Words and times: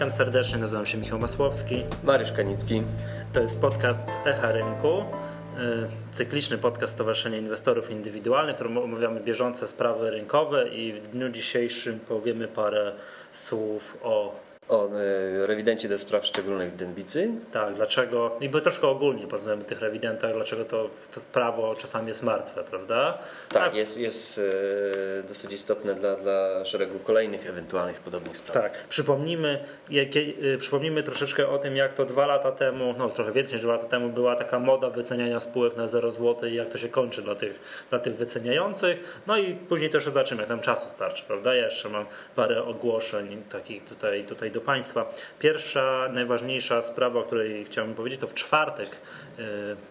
Witam 0.00 0.12
serdecznie, 0.12 0.58
nazywam 0.58 0.86
się 0.86 0.98
Michał 0.98 1.18
Masłowski. 1.18 1.82
Mariusz 2.04 2.32
Kanicki. 2.32 2.82
To 3.32 3.40
jest 3.40 3.60
podcast 3.60 4.00
Echa 4.26 4.52
Rynku, 4.52 5.00
y, 5.00 5.04
cykliczny 6.12 6.58
podcast 6.58 6.92
Stowarzyszenia 6.92 7.38
Inwestorów 7.38 7.90
Indywidualnych, 7.90 8.54
w 8.54 8.58
którym 8.58 8.78
omawiamy 8.78 9.20
bieżące 9.20 9.68
sprawy 9.68 10.10
rynkowe 10.10 10.68
i 10.68 10.92
w 10.92 11.08
dniu 11.08 11.28
dzisiejszym 11.28 12.00
powiemy 12.00 12.48
parę 12.48 12.92
słów 13.32 13.98
o 14.02 14.34
o 14.70 14.86
e, 14.86 15.46
rewidencie 15.46 15.88
do 15.88 15.98
spraw 15.98 16.26
szczególnych 16.26 16.76
dębicy. 16.76 17.30
Tak, 17.52 17.74
dlaczego, 17.74 18.36
i 18.40 18.48
by 18.48 18.60
troszkę 18.60 18.88
ogólnie 18.88 19.26
porozmawiamy 19.26 19.62
o 19.62 19.66
tych 19.66 19.80
rewidentach, 19.80 20.34
dlaczego 20.34 20.64
to, 20.64 20.90
to, 21.14 21.20
prawo 21.32 21.74
czasami 21.74 22.08
jest 22.08 22.22
martwe, 22.22 22.64
prawda? 22.64 23.18
Tak, 23.48 23.62
tak. 23.62 23.74
jest, 23.74 23.98
jest 23.98 24.38
e, 24.38 25.22
dosyć 25.28 25.52
istotne 25.52 25.94
dla, 25.94 26.16
dla 26.16 26.64
szeregu 26.64 26.98
kolejnych 26.98 27.46
ewentualnych 27.46 28.00
podobnych 28.00 28.36
spraw. 28.36 28.62
Tak, 28.62 28.84
przypomnijmy, 28.88 29.64
jakie, 29.90 30.20
e, 30.54 30.58
przypomnijmy 30.58 31.02
troszeczkę 31.02 31.48
o 31.48 31.58
tym, 31.58 31.76
jak 31.76 31.92
to 31.92 32.04
dwa 32.04 32.26
lata 32.26 32.52
temu, 32.52 32.94
no 32.98 33.08
trochę 33.08 33.32
więcej 33.32 33.54
niż 33.54 33.62
dwa 33.62 33.72
lata 33.72 33.86
temu 33.86 34.08
była 34.08 34.36
taka 34.36 34.58
moda 34.58 34.90
wyceniania 34.90 35.40
spółek 35.40 35.76
na 35.76 35.86
0 35.86 36.10
zł 36.10 36.48
i 36.48 36.54
jak 36.54 36.68
to 36.68 36.78
się 36.78 36.88
kończy 36.88 37.22
dla 37.22 37.34
tych, 37.34 37.60
dla 37.90 37.98
tych 37.98 38.16
wyceniających. 38.16 39.22
No 39.26 39.36
i 39.36 39.54
później 39.54 39.90
też 39.90 40.04
zobaczymy, 40.04 40.40
jak 40.42 40.48
nam 40.48 40.60
czasu 40.60 40.90
starczy, 40.90 41.24
prawda? 41.26 41.54
Ja 41.54 41.64
jeszcze 41.64 41.88
mam 41.88 42.06
parę 42.36 42.64
ogłoszeń 42.64 43.42
takich 43.50 43.84
tutaj, 43.84 44.24
tutaj 44.24 44.50
do 44.50 44.59
do 44.60 44.66
Państwa. 44.66 45.14
Pierwsza, 45.38 46.08
najważniejsza 46.12 46.82
sprawa, 46.82 47.20
o 47.20 47.22
której 47.22 47.64
chciałbym 47.64 47.94
powiedzieć, 47.94 48.20
to 48.20 48.26
w 48.26 48.34
czwartek, 48.34 48.88
y, 48.88 49.42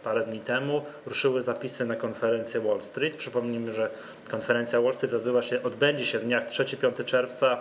parę 0.03 0.25
dni 0.25 0.39
temu, 0.39 0.85
ruszyły 1.05 1.41
zapisy 1.41 1.85
na 1.85 1.95
konferencję 1.95 2.61
Wall 2.61 2.81
Street. 2.81 3.15
Przypomnijmy, 3.15 3.71
że 3.71 3.89
konferencja 4.31 4.81
Wall 4.81 4.93
Street 4.93 5.13
odbywa 5.13 5.41
się, 5.41 5.63
odbędzie 5.63 6.05
się 6.05 6.19
w 6.19 6.23
dniach 6.23 6.47
3-5 6.47 7.05
czerwca 7.05 7.57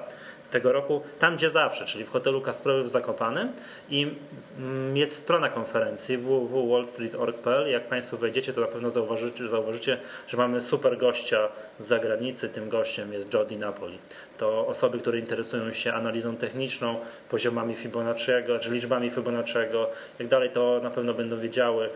tego 0.51 0.73
roku, 0.73 1.03
tam 1.19 1.37
gdzie 1.37 1.51
zawsze, 1.51 1.85
czyli 1.85 2.05
w 2.05 2.11
hotelu 2.11 2.41
Kasprowy 2.41 2.85
w 2.85 2.89
Zakopanym 2.89 3.53
i 3.91 4.15
mm, 4.59 4.97
jest 4.97 5.17
strona 5.17 5.49
konferencji 5.49 6.19
www.wallstreet.org.pl 6.19 7.71
jak 7.71 7.89
Państwo 7.89 8.17
wejdziecie, 8.17 8.53
to 8.53 8.61
na 8.61 8.67
pewno 8.67 8.91
zauważycie, 8.91 9.49
zauważycie, 9.49 10.01
że 10.29 10.37
mamy 10.37 10.61
super 10.61 10.99
gościa 10.99 11.49
z 11.79 11.87
zagranicy, 11.87 12.49
tym 12.49 12.69
gościem 12.69 13.13
jest 13.13 13.35
Jody 13.35 13.57
Napoli. 13.57 13.99
To 14.39 14.67
osoby, 14.67 14.99
które 14.99 15.19
interesują 15.19 15.73
się 15.73 15.93
analizą 15.93 16.37
techniczną, 16.37 17.01
poziomami 17.31 17.75
Fibonacciego, 17.75 18.59
czy 18.59 18.71
liczbami 18.71 19.11
Fibonacciego, 19.11 19.91
jak 20.19 20.29
dalej, 20.29 20.51
to 20.51 20.81
na 20.83 20.91
pewno 20.91 21.15
będą 21.15 21.39
wiedziały, 21.39 21.89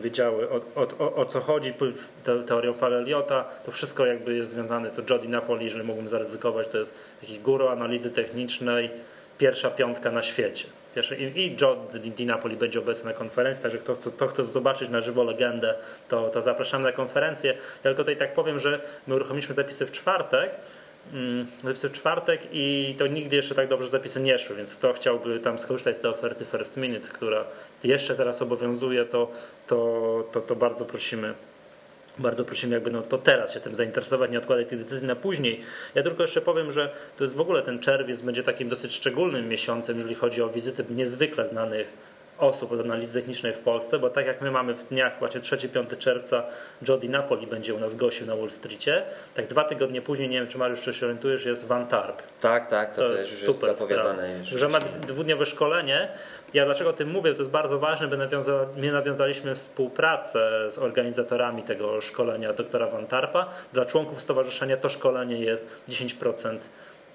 wiedziały 0.00 0.50
o, 0.50 0.60
o, 0.98 1.14
o, 1.14 1.24
co 1.24 1.40
chodzi, 1.40 1.72
teorią 2.46 2.72
Faleliota, 2.72 3.44
to 3.64 3.72
wszystko 3.72 4.06
jakby 4.06 4.34
jest 4.34 4.50
związane, 4.50 4.90
to 4.90 5.02
Jody 5.10 5.28
Napoli, 5.28 5.64
jeżeli 5.64 5.84
mógłbym 5.84 6.08
zaryzykować, 6.08 6.68
to 6.68 6.78
jest 6.78 6.94
taki 7.20 7.38
guru 7.38 7.68
analizy 7.68 8.10
technicznej, 8.10 8.90
pierwsza 9.38 9.70
piątka 9.70 10.10
na 10.10 10.22
świecie. 10.22 10.66
Pierwszy, 10.94 11.16
I 11.16 11.56
Jody 11.60 12.26
Napoli 12.26 12.56
będzie 12.56 12.78
obecny 12.78 13.10
na 13.10 13.16
konferencji, 13.16 13.62
także 13.62 13.78
kto, 13.78 13.96
kto 13.96 14.26
chce 14.26 14.44
zobaczyć 14.44 14.88
na 14.88 15.00
żywo 15.00 15.24
legendę, 15.24 15.74
to, 16.08 16.30
to 16.30 16.42
zapraszamy 16.42 16.84
na 16.84 16.92
konferencję. 16.92 17.50
Ja 17.52 17.82
tylko 17.82 18.02
tutaj 18.02 18.16
tak 18.16 18.34
powiem, 18.34 18.58
że 18.58 18.80
my 19.06 19.14
uruchomiliśmy 19.14 19.54
zapisy 19.54 19.86
w 19.86 19.92
czwartek, 19.92 20.50
Mm, 20.50 20.56
zapisy 21.64 21.88
w 21.88 21.92
czwartek 21.92 22.40
i 22.52 22.94
to 22.98 23.06
nigdy 23.06 23.36
jeszcze 23.36 23.54
tak 23.54 23.68
dobrze 23.68 23.88
zapisy 23.88 24.20
nie 24.20 24.38
szły, 24.38 24.56
więc 24.56 24.76
kto 24.76 24.92
chciałby 24.92 25.40
tam 25.40 25.58
skorzystać 25.58 25.96
z 25.96 26.00
tej 26.00 26.10
oferty 26.10 26.44
First 26.44 26.76
Minute, 26.76 27.08
która 27.08 27.44
jeszcze 27.84 28.14
teraz 28.14 28.42
obowiązuje, 28.42 29.04
to, 29.04 29.30
to, 29.66 30.28
to, 30.32 30.40
to 30.40 30.56
bardzo 30.56 30.84
prosimy 30.84 31.34
bardzo 32.18 32.44
prosimy, 32.44 32.74
jakby 32.74 32.90
no 32.90 33.02
to 33.02 33.18
teraz 33.18 33.54
się 33.54 33.60
tym 33.60 33.74
zainteresować, 33.74 34.30
nie 34.30 34.38
odkładać 34.38 34.68
tych 34.68 34.78
decyzji 34.78 35.08
na 35.08 35.16
później. 35.16 35.60
Ja 35.94 36.02
tylko 36.02 36.22
jeszcze 36.22 36.40
powiem, 36.40 36.70
że 36.70 36.94
to 37.16 37.24
jest 37.24 37.34
w 37.34 37.40
ogóle 37.40 37.62
ten 37.62 37.78
czerwiec 37.78 38.22
będzie 38.22 38.42
takim 38.42 38.68
dosyć 38.68 38.94
szczególnym 38.94 39.48
miesiącem, 39.48 39.96
jeżeli 39.96 40.14
chodzi 40.14 40.42
o 40.42 40.48
wizyty 40.48 40.84
niezwykle 40.90 41.46
znanych 41.46 42.15
osób 42.38 42.72
od 42.72 42.80
analizy 42.80 43.20
technicznej 43.20 43.52
w 43.52 43.58
Polsce, 43.58 43.98
bo 43.98 44.10
tak 44.10 44.26
jak 44.26 44.40
my 44.40 44.50
mamy 44.50 44.74
w 44.74 44.88
dniach 44.88 45.18
właśnie 45.18 45.40
3-5 45.40 45.98
czerwca 45.98 46.42
Jody 46.88 47.08
Napoli 47.08 47.46
będzie 47.46 47.74
u 47.74 47.78
nas 47.78 47.96
gościł 47.96 48.26
na 48.26 48.36
Wall 48.36 48.50
Streetie, 48.50 49.02
tak 49.34 49.46
dwa 49.46 49.64
tygodnie 49.64 50.02
później, 50.02 50.28
nie 50.28 50.38
wiem 50.38 50.48
czy 50.48 50.58
Mariusz 50.58 50.80
czy 50.80 50.94
się 50.94 51.06
orientujesz, 51.06 51.44
jest 51.44 51.66
Van 51.66 51.86
Tarp. 51.86 52.22
Tak, 52.40 52.66
tak, 52.66 52.94
to, 52.94 53.02
to 53.02 53.12
jest 53.12 53.44
super 53.44 53.68
jest 53.68 53.80
zapowiadane. 53.80 54.44
Że 54.44 54.68
ma 54.68 54.80
dwudniowe 54.80 55.46
szkolenie. 55.46 56.08
Ja 56.54 56.64
dlaczego 56.64 56.90
o 56.90 56.92
tym 56.92 57.10
mówię? 57.10 57.32
To 57.32 57.38
jest 57.38 57.50
bardzo 57.50 57.78
ważne, 57.78 58.08
bo 58.08 58.16
nawiąza, 58.16 58.66
my 58.76 58.92
nawiązaliśmy 58.92 59.54
współpracę 59.54 60.70
z 60.70 60.78
organizatorami 60.78 61.62
tego 61.62 62.00
szkolenia 62.00 62.52
doktora 62.52 62.86
Van 62.86 63.06
Tarpa. 63.06 63.46
Dla 63.72 63.84
członków 63.84 64.22
stowarzyszenia 64.22 64.76
to 64.76 64.88
szkolenie 64.88 65.40
jest 65.40 65.68
10% 65.88 66.58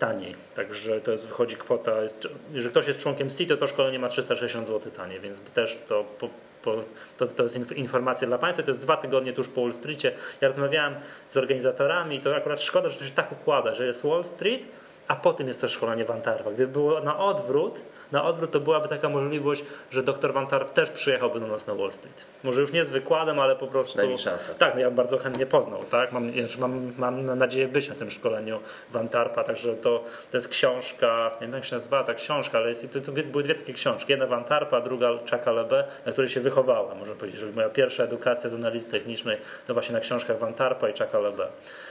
taniej. 0.02 0.36
Także 0.56 1.02
to 1.02 1.12
jest, 1.12 1.28
wychodzi 1.28 1.56
kwota, 1.56 2.02
jest, 2.02 2.28
jeżeli 2.54 2.72
ktoś 2.72 2.88
jest 2.88 3.00
członkiem 3.00 3.30
CITO, 3.30 3.58
to 3.58 3.68
szkolenie 3.68 4.00
ma 4.00 4.10
360 4.10 4.68
zł 4.68 4.92
taniej, 4.92 5.20
więc 5.20 5.42
też 5.42 5.80
to, 5.88 6.04
po, 6.20 6.30
po, 6.64 6.76
to, 7.18 7.28
to 7.28 7.44
jest 7.44 7.72
informacja 7.72 8.28
dla 8.28 8.38
Państwa. 8.38 8.64
To 8.64 8.72
jest 8.72 8.82
dwa 8.82 8.98
tygodnie 8.98 9.34
tuż 9.34 9.48
po 9.48 9.62
Wall 9.62 9.74
Streetie. 9.74 10.12
Ja 10.42 10.48
rozmawiałem 10.48 10.96
z 11.30 11.38
organizatorami, 11.38 12.20
to 12.20 12.36
akurat 12.36 12.62
szkoda, 12.62 12.90
że 12.90 13.00
to 13.00 13.06
się 13.06 13.12
tak 13.12 13.32
układa, 13.32 13.74
że 13.74 13.86
jest 13.86 14.04
Wall 14.04 14.26
Street, 14.26 14.62
a 15.08 15.16
potem 15.16 15.48
jest 15.48 15.62
to 15.62 15.70
szkolenie 15.70 16.06
Van 16.06 16.22
Tarpa. 16.22 16.52
Gdyby 16.52 16.74
było 16.74 17.02
na 17.02 17.20
odwrót, 17.20 17.80
na 18.12 18.24
odwrót 18.24 18.52
to 18.52 18.60
byłaby 18.60 18.88
taka 18.88 19.10
możliwość, 19.10 19.64
że 19.92 20.04
dr 20.04 20.34
Van 20.34 20.48
Tarp 20.48 20.70
też 20.74 20.90
przyjechałby 20.90 21.40
do 21.40 21.48
nas 21.48 21.68
na 21.68 21.76
Wall 21.76 21.92
Street. 21.92 22.26
Może 22.44 22.62
już 22.62 22.72
nie 22.72 22.86
z 22.86 22.90
wykładem, 22.90 23.40
ale 23.40 23.56
po 23.56 23.68
prostu. 23.68 24.18
szansa. 24.18 24.54
Tak, 24.54 24.74
no 24.74 24.80
ja 24.80 24.88
bym 24.88 24.96
bardzo 24.96 25.18
chętnie 25.18 25.46
poznał. 25.46 25.84
Tak? 25.84 26.12
Mam, 26.12 26.32
mam, 26.60 26.94
mam 26.98 27.26
nadzieję 27.26 27.68
być 27.68 27.90
na 27.90 27.96
tym 27.96 28.12
szkoleniu 28.12 28.60
Van 28.92 29.10
Tarpa, 29.10 29.44
także 29.44 29.76
to, 29.76 30.04
to 30.32 30.38
jest 30.38 30.48
książka, 30.48 31.32
nie 31.42 31.48
wiem 31.48 31.56
jak 31.56 31.66
się 31.66 31.76
nazywa 31.76 32.04
ta 32.04 32.14
książka, 32.14 32.58
ale 32.58 32.70
jest, 32.70 32.92
to, 32.94 33.02
to 33.02 33.12
były 33.12 33.44
dwie 33.44 33.56
takie 33.56 33.74
książki. 33.74 34.12
Jedna 34.12 34.28
Van 34.28 34.44
Tarpa, 34.44 34.82
druga 34.82 35.10
Chucka 35.10 35.52
Lebe, 35.52 35.84
na 36.06 36.12
której 36.12 36.30
się 36.30 36.42
wychowałem, 36.42 36.98
można 36.98 37.16
powiedzieć, 37.16 37.40
że 37.40 37.52
moja 37.52 37.70
pierwsza 37.70 38.04
edukacja 38.04 38.50
z 38.50 38.54
analizy 38.54 38.92
technicznej 38.92 39.38
to 39.68 39.74
właśnie 39.74 39.94
na 39.94 40.00
książkach 40.00 40.40
Van 40.40 40.54
Tarpa 40.54 40.90
i 40.90 40.92
Chucka 40.92 41.20
Lebe. 41.20 41.48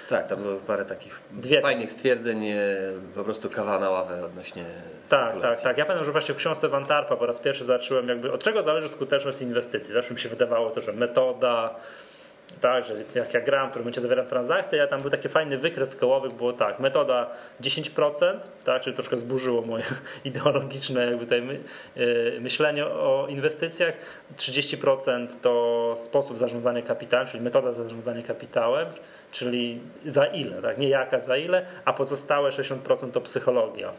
Tak, 0.09 0.27
tam 0.27 0.43
było 0.43 0.61
parę 0.61 0.85
takich 0.85 1.21
Dwie 1.31 1.61
fajnych 1.61 1.93
stwierdzeń, 1.93 2.47
po 3.15 3.25
prostu 3.25 3.51
kawa 3.51 3.79
na 3.79 3.91
ławę 3.91 4.25
odnośnie 4.25 4.65
Tak, 5.09 5.41
tak, 5.41 5.61
tak. 5.61 5.79
Ja 5.79 5.85
pamiętam, 5.85 6.05
że 6.05 6.10
właśnie 6.13 6.35
w 6.35 6.37
książce 6.37 6.69
Van 6.69 6.87
Tarpa 6.87 7.17
po 7.17 7.27
raz 7.27 7.41
pierwszy 7.41 7.65
zacząłem 7.65 8.09
jakby, 8.09 8.33
od 8.33 8.45
czego 8.45 8.63
zależy 8.63 8.89
skuteczność 8.89 9.43
inwestycji. 9.43 9.95
Zawsze 9.95 10.15
mi 10.15 10.21
się 10.21 10.29
wydawało 10.29 10.71
to, 10.71 10.81
że 10.81 10.93
metoda, 10.93 11.75
tak, 12.61 12.85
że 12.85 12.95
jak 13.15 13.35
ja 13.35 13.41
gram, 13.41 13.67
w 13.67 13.71
którym 13.71 13.85
momencie 13.85 14.01
zawieram 14.01 14.27
transakcję, 14.27 14.79
ja 14.79 14.87
tam 14.87 15.01
był 15.01 15.11
taki 15.11 15.29
fajny 15.29 15.59
wykres 15.59 15.97
kołowy, 15.97 16.31
było 16.31 16.53
tak, 16.53 16.81
metoda 16.81 17.31
10%, 17.61 18.35
tak, 18.65 18.83
czyli 18.83 18.97
troszkę 18.97 19.19
zburzyło 19.19 19.63
moje 19.63 19.85
ideologiczne 20.25 21.07
jakby 21.07 21.25
tutaj 21.25 21.43
my, 21.43 21.61
yy, 21.97 22.39
myślenie 22.41 22.87
o 22.87 23.27
inwestycjach, 23.29 23.95
30% 24.37 25.27
to 25.43 25.95
sposób 25.97 26.39
zarządzania 26.39 26.83
kapitałem, 26.83 27.27
czyli 27.27 27.43
metoda 27.43 27.73
zarządzania 27.73 28.23
kapitałem, 28.23 28.89
czyli 29.33 29.81
za 30.07 30.27
ile, 30.27 30.63
tak, 30.63 30.79
nie 30.79 30.89
jaka, 30.89 31.21
za 31.21 31.37
ile, 31.37 31.67
a 31.85 31.93
pozostałe 31.93 32.51
60% 32.51 33.11
to 33.11 33.21
psychologia. 33.21 33.93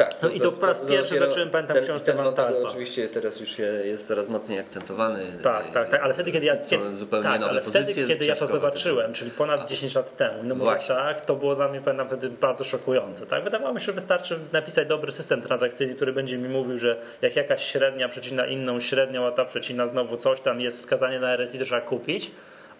Tak. 0.00 0.22
No 0.22 0.28
i 0.28 0.40
to 0.40 0.52
po 0.52 0.66
raz 0.66 0.80
pierwszy 0.80 1.18
zacząłem 1.18 1.50
pamiętam 1.50 1.76
ten, 1.76 1.84
książkę 1.84 2.12
ten 2.12 2.24
wątek 2.24 2.46
oczywiście 2.64 3.08
teraz 3.08 3.40
już 3.40 3.58
jest 3.84 4.08
coraz 4.08 4.28
mocniej 4.28 4.58
akcentowany. 4.58 5.26
Tak, 5.42 5.70
tak, 5.70 5.88
tak, 5.88 6.02
ale 6.02 6.14
wtedy 6.14 6.32
kiedy 6.32 6.46
ja 6.46 6.62
są 6.62 6.94
zupełnie 6.94 7.28
tak, 7.28 7.40
nowe 7.40 7.50
ale 7.50 7.62
wtedy, 7.62 7.94
kiedy 7.94 8.26
ja 8.26 8.36
to 8.36 8.46
zobaczyłem, 8.46 9.12
czyli 9.12 9.30
ponad 9.30 9.68
10 9.68 9.94
lat 9.94 10.16
temu, 10.16 10.42
no 10.42 10.54
może 10.54 10.70
Właśnie. 10.70 10.94
tak, 10.94 11.20
to 11.20 11.36
było 11.36 11.56
dla 11.56 11.68
mnie 11.68 11.80
pamiętam 11.80 12.06
wtedy 12.06 12.30
bardzo 12.30 12.64
szokujące. 12.64 13.26
Tak? 13.26 13.44
Wydawało 13.44 13.74
mi 13.74 13.80
się, 13.80 13.86
że 13.86 13.92
wystarczy 13.92 14.38
napisać 14.52 14.88
dobry 14.88 15.12
system 15.12 15.42
transakcyjny, 15.42 15.94
który 15.94 16.12
będzie 16.12 16.38
mi 16.38 16.48
mówił, 16.48 16.78
że 16.78 16.96
jak 17.22 17.36
jakaś 17.36 17.64
średnia 17.64 18.08
przecina 18.08 18.46
inną 18.46 18.80
średnią, 18.80 19.26
a 19.26 19.32
ta 19.32 19.44
przecina 19.44 19.86
znowu 19.86 20.16
coś 20.16 20.40
tam 20.40 20.60
jest 20.60 20.78
wskazanie 20.78 21.20
na 21.20 21.32
RSI, 21.32 21.58
to 21.58 21.64
trzeba 21.64 21.80
kupić 21.80 22.30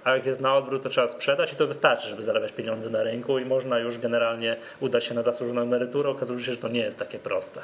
a 0.04 0.10
jak 0.10 0.26
jest 0.26 0.40
na 0.40 0.56
odwrót, 0.56 0.82
to 0.82 0.88
trzeba 0.88 1.08
sprzedać 1.08 1.52
i 1.52 1.56
to 1.56 1.66
wystarczy, 1.66 2.08
żeby 2.08 2.22
zarabiać 2.22 2.52
pieniądze 2.52 2.90
na 2.90 3.02
rynku 3.02 3.38
i 3.38 3.44
można 3.44 3.78
już 3.78 3.98
generalnie 3.98 4.56
udać 4.80 5.04
się 5.04 5.14
na 5.14 5.22
zasłużoną 5.22 5.62
emeryturę. 5.62 6.10
Okazuje 6.10 6.40
się, 6.40 6.52
że 6.52 6.58
to 6.58 6.68
nie 6.68 6.80
jest 6.80 6.98
takie 6.98 7.18
proste. 7.18 7.60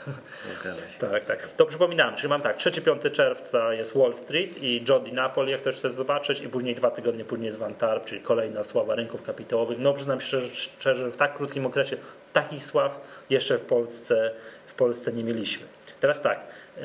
tak, 1.01 1.25
tak. 1.25 1.49
To 1.49 1.67
przypominam, 1.67 2.17
czyli 2.17 2.29
mam 2.29 2.43
tak, 2.43 2.57
3-5 2.57 3.13
czerwca 3.13 3.75
jest 3.75 3.97
Wall 3.99 4.15
Street 4.15 4.63
i 4.63 4.85
Jody 4.89 5.13
Napoli, 5.13 5.53
jak 5.53 5.61
też 5.61 5.77
chcesz 5.77 5.93
zobaczyć 5.93 6.41
i 6.41 6.49
później 6.49 6.75
dwa 6.75 6.91
tygodnie 6.91 7.25
później 7.25 7.47
jest 7.47 7.59
Van 7.59 7.75
Tarp, 7.75 8.05
czyli 8.05 8.21
kolejna 8.21 8.65
sława 8.65 8.95
rynków 8.95 9.23
kapitałowych. 9.23 9.79
No 9.79 9.95
przyznam 9.95 10.21
się 10.21 10.27
szczerze, 10.27 10.55
szczerze 10.55 11.11
w 11.11 11.17
tak 11.17 11.37
krótkim 11.37 11.67
okresie 11.67 11.97
takich 12.33 12.65
sław 12.65 13.01
jeszcze 13.31 13.59
w 13.59 13.63
Polsce, 13.63 14.31
w 14.67 14.75
Polsce 14.75 15.13
nie 15.13 15.25
mieliśmy. 15.25 15.67
Teraz 16.01 16.23
tak, 16.23 16.41
yy, 16.77 16.83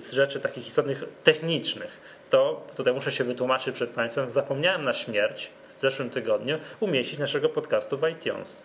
z 0.00 0.12
rzeczy 0.12 0.40
takich 0.40 0.66
istotnych 0.68 1.04
technicznych 1.24 2.00
to 2.30 2.66
tutaj 2.74 2.94
muszę 2.94 3.12
się 3.12 3.24
wytłumaczyć 3.24 3.74
przed 3.74 3.90
Państwem, 3.90 4.30
zapomniałem 4.30 4.82
na 4.82 4.92
śmierć 4.92 5.50
w 5.78 5.80
zeszłym 5.80 6.10
tygodniu 6.10 6.58
umieścić 6.80 7.18
naszego 7.18 7.48
podcastu 7.48 7.98
w 7.98 8.08
iTunes. 8.08 8.62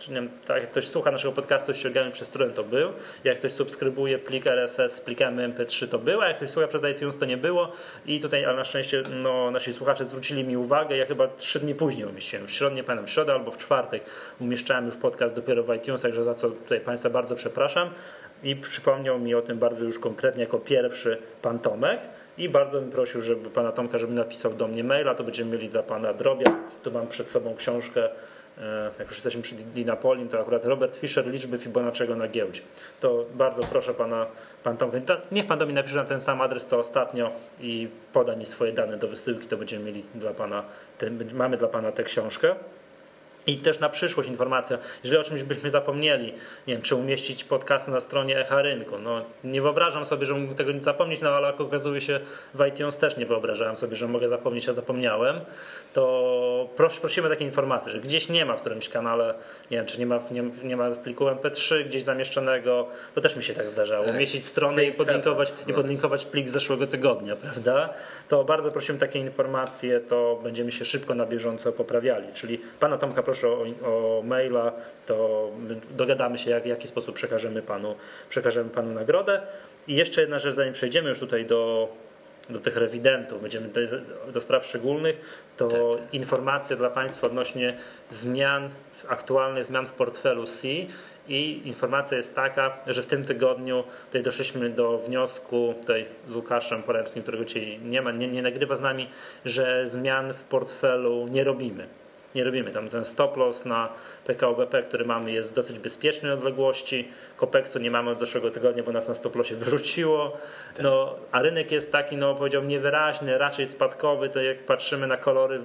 Czy 0.00 0.12
nie 0.12 0.28
tak 0.46 0.62
jak 0.62 0.70
ktoś 0.70 0.88
słucha 0.88 1.10
naszego 1.10 1.32
podcastu 1.32 1.74
ściągamy 1.74 2.10
przez 2.10 2.28
stronę, 2.28 2.52
to 2.52 2.64
był. 2.64 2.92
Jak 3.24 3.38
ktoś 3.38 3.52
subskrybuje 3.52 4.18
plik 4.18 4.46
RSS 4.46 4.94
z 4.94 5.00
plikami 5.00 5.38
MP3, 5.38 5.88
to 5.88 5.98
było. 5.98 6.24
Jak 6.24 6.36
ktoś 6.36 6.50
słucha 6.50 6.68
przez 6.68 6.84
iTunes, 6.84 7.16
to 7.16 7.26
nie 7.26 7.36
było. 7.36 7.72
I 8.06 8.20
tutaj, 8.20 8.44
ale 8.44 8.56
na 8.56 8.64
szczęście 8.64 9.02
no, 9.22 9.50
nasi 9.50 9.72
słuchacze 9.72 10.04
zwrócili 10.04 10.44
mi 10.44 10.56
uwagę. 10.56 10.96
Ja 10.96 11.06
chyba 11.06 11.28
trzy 11.28 11.60
dni 11.60 11.74
później 11.74 12.06
umieściłem. 12.06 12.46
W 12.46 12.50
środę, 12.50 12.76
nie 12.76 12.82
w 12.82 13.10
środę 13.10 13.32
albo 13.32 13.50
w 13.50 13.56
czwartek 13.56 14.02
umieszczałem 14.40 14.86
już 14.86 14.96
podcast 14.96 15.34
dopiero 15.34 15.62
w 15.62 15.74
iTunes, 15.74 16.02
także 16.02 16.22
za 16.22 16.34
co 16.34 16.50
tutaj 16.50 16.80
Państwa 16.80 17.10
bardzo 17.10 17.36
przepraszam. 17.36 17.90
I 18.42 18.56
przypomniał 18.56 19.18
mi 19.18 19.34
o 19.34 19.42
tym 19.42 19.58
bardzo 19.58 19.84
już 19.84 19.98
konkretnie 19.98 20.40
jako 20.40 20.58
pierwszy 20.58 21.18
pan 21.42 21.58
Tomek 21.58 22.00
i 22.38 22.48
bardzo 22.48 22.80
bym 22.80 22.90
prosił, 22.90 23.20
żeby 23.20 23.50
pana 23.50 23.72
Tomka, 23.72 23.98
żeby 23.98 24.12
napisał 24.12 24.54
do 24.54 24.68
mnie 24.68 24.84
maila, 24.84 25.14
to 25.14 25.24
będziemy 25.24 25.52
mieli 25.56 25.68
dla 25.68 25.82
pana 25.82 26.12
drobiazg. 26.12 26.60
Tu 26.82 26.90
mam 26.90 27.08
przed 27.08 27.30
sobą 27.30 27.54
książkę, 27.54 28.08
jak 28.98 29.08
już 29.08 29.16
jesteśmy 29.16 29.42
przy 29.42 29.54
Dinapolim, 29.54 30.28
to 30.28 30.40
akurat 30.40 30.64
Robert 30.64 30.96
Fischer, 30.96 31.26
liczby 31.26 31.58
Fibonacciego 31.58 32.16
na 32.16 32.28
giełdzie. 32.28 32.60
To 33.00 33.24
bardzo 33.34 33.62
proszę 33.62 33.94
pana, 33.94 34.26
pan 34.62 34.76
Tomka, 34.76 35.16
niech 35.32 35.46
pan 35.46 35.58
do 35.58 35.66
mnie 35.66 35.74
napisze 35.74 35.96
na 35.96 36.04
ten 36.04 36.20
sam 36.20 36.40
adres 36.40 36.66
co 36.66 36.78
ostatnio 36.78 37.32
i 37.60 37.88
poda 38.12 38.36
mi 38.36 38.46
swoje 38.46 38.72
dane 38.72 38.96
do 38.96 39.08
wysyłki, 39.08 39.46
to 39.46 39.56
będziemy 39.56 39.84
mieli 39.84 40.04
dla 40.14 40.34
pana, 40.34 40.64
mamy 41.32 41.56
dla 41.56 41.68
pana 41.68 41.92
tę 41.92 42.04
książkę. 42.04 42.54
I 43.50 43.56
też 43.56 43.80
na 43.80 43.88
przyszłość 43.88 44.28
informacja, 44.28 44.78
jeżeli 45.04 45.20
o 45.20 45.24
czymś 45.24 45.42
byśmy 45.42 45.70
zapomnieli, 45.70 46.26
nie 46.66 46.74
wiem, 46.74 46.82
czy 46.82 46.96
umieścić 46.96 47.44
podcastu 47.44 47.90
na 47.90 48.00
stronie 48.00 48.38
Echa 48.38 48.62
Rynku. 48.62 48.98
No, 48.98 49.24
nie 49.44 49.62
wyobrażam 49.62 50.06
sobie, 50.06 50.26
że 50.26 50.34
mógł 50.34 50.54
tego 50.54 50.72
nie 50.72 50.82
zapomnieć, 50.82 51.20
no 51.20 51.30
ale 51.30 51.46
jak 51.46 51.60
okazuje 51.60 52.00
się 52.00 52.20
w 52.54 52.66
iTunes 52.66 52.98
też 52.98 53.16
nie 53.16 53.26
wyobrażałem 53.26 53.76
sobie, 53.76 53.96
że 53.96 54.08
mogę 54.08 54.28
zapomnieć, 54.28 54.68
a 54.68 54.72
zapomniałem. 54.72 55.40
To 55.92 56.68
pros, 56.76 57.00
prosimy 57.00 57.28
takie 57.28 57.44
informacje, 57.44 57.92
że 57.92 58.00
gdzieś 58.00 58.28
nie 58.28 58.44
ma 58.44 58.56
w 58.56 58.60
którymś 58.60 58.88
kanale, 58.88 59.34
nie 59.70 59.76
wiem, 59.76 59.86
czy 59.86 59.98
nie 59.98 60.06
ma, 60.06 60.18
nie, 60.30 60.42
nie 60.62 60.76
ma 60.76 60.90
pliku 60.90 61.24
MP3 61.24 61.84
gdzieś 61.84 62.04
zamieszczonego, 62.04 62.86
to 63.14 63.20
też 63.20 63.36
mi 63.36 63.44
się 63.44 63.54
tak 63.54 63.68
zdarzało. 63.68 64.04
Tak. 64.04 64.14
Umieścić 64.14 64.44
stronę 64.44 64.84
i 64.84 64.92
podlinkować, 64.92 65.52
i 65.66 65.72
podlinkować 65.72 66.26
plik 66.26 66.48
z 66.48 66.52
zeszłego 66.52 66.86
tygodnia, 66.86 67.36
prawda? 67.36 67.94
To 68.28 68.44
bardzo 68.44 68.70
prosimy 68.70 68.98
takie 68.98 69.18
informacje, 69.18 70.00
to 70.00 70.40
będziemy 70.42 70.72
się 70.72 70.84
szybko 70.84 71.14
na 71.14 71.26
bieżąco 71.26 71.72
poprawiali. 71.72 72.32
Czyli 72.34 72.58
pana 72.80 72.98
Tomka 72.98 73.22
proszę 73.22 73.39
o, 73.44 73.64
o 73.84 74.22
maila, 74.22 74.72
to 75.06 75.50
dogadamy 75.90 76.38
się, 76.38 76.50
jak, 76.50 76.62
w 76.62 76.66
jaki 76.66 76.88
sposób 76.88 77.14
przekażemy 77.14 77.62
panu, 77.62 77.94
przekażemy 78.28 78.70
panu 78.70 78.92
nagrodę. 78.92 79.42
I 79.88 79.96
jeszcze 79.96 80.20
jedna 80.20 80.38
rzecz, 80.38 80.54
zanim 80.54 80.72
przejdziemy 80.72 81.08
już 81.08 81.18
tutaj 81.18 81.46
do, 81.46 81.88
do 82.50 82.60
tych 82.60 82.76
rewidentów, 82.76 83.42
będziemy 83.42 83.68
do, 83.68 83.80
do 84.32 84.40
spraw 84.40 84.66
szczególnych, 84.66 85.46
to 85.56 85.68
tak, 85.68 85.80
tak. 85.80 86.14
informacje 86.14 86.76
dla 86.76 86.90
Państwa 86.90 87.26
odnośnie 87.26 87.76
zmian, 88.10 88.68
aktualnych 89.08 89.64
zmian 89.64 89.86
w 89.86 89.92
portfelu 89.92 90.44
C. 90.46 90.68
I 91.28 91.62
informacja 91.64 92.16
jest 92.16 92.34
taka, 92.34 92.76
że 92.86 93.02
w 93.02 93.06
tym 93.06 93.24
tygodniu 93.24 93.84
tutaj 94.06 94.22
doszliśmy 94.22 94.70
do 94.70 94.98
wniosku 94.98 95.74
tutaj 95.80 96.06
z 96.28 96.34
Łukaszem 96.34 96.82
Poręcznym, 96.82 97.22
którego 97.22 97.44
dzisiaj 97.44 97.78
nie 97.84 98.02
ma, 98.02 98.12
nie, 98.12 98.28
nie 98.28 98.42
nagrywa 98.42 98.76
z 98.76 98.80
nami, 98.80 99.08
że 99.44 99.88
zmian 99.88 100.32
w 100.34 100.42
portfelu 100.42 101.26
nie 101.28 101.44
robimy 101.44 101.99
nie 102.34 102.44
robimy. 102.44 102.70
Tam 102.70 102.88
ten 102.88 103.04
stop 103.04 103.36
loss 103.36 103.64
na 103.64 103.88
PKO 104.30 104.54
BP, 104.54 104.82
który 104.82 105.04
mamy 105.04 105.32
jest 105.32 105.54
dosyć 105.54 105.78
bezpiecznej 105.78 106.32
odległości. 106.32 107.08
Kopeksu 107.36 107.78
nie 107.78 107.90
mamy 107.90 108.10
od 108.10 108.18
zeszłego 108.18 108.50
tygodnia, 108.50 108.82
bo 108.82 108.92
nas 108.92 109.08
na 109.08 109.14
stop 109.14 109.36
lossie 109.36 109.54
wyrzuciło. 109.54 110.38
Tak. 110.74 110.84
No, 110.84 111.14
a 111.32 111.42
rynek 111.42 111.72
jest 111.72 111.92
taki, 111.92 112.16
no 112.16 112.34
powiedziałbym, 112.34 112.70
niewyraźny, 112.70 113.38
raczej 113.38 113.66
spadkowy. 113.66 114.28
To 114.28 114.40
jak 114.40 114.58
patrzymy 114.58 115.06
na 115.06 115.16
kolory, 115.16 115.60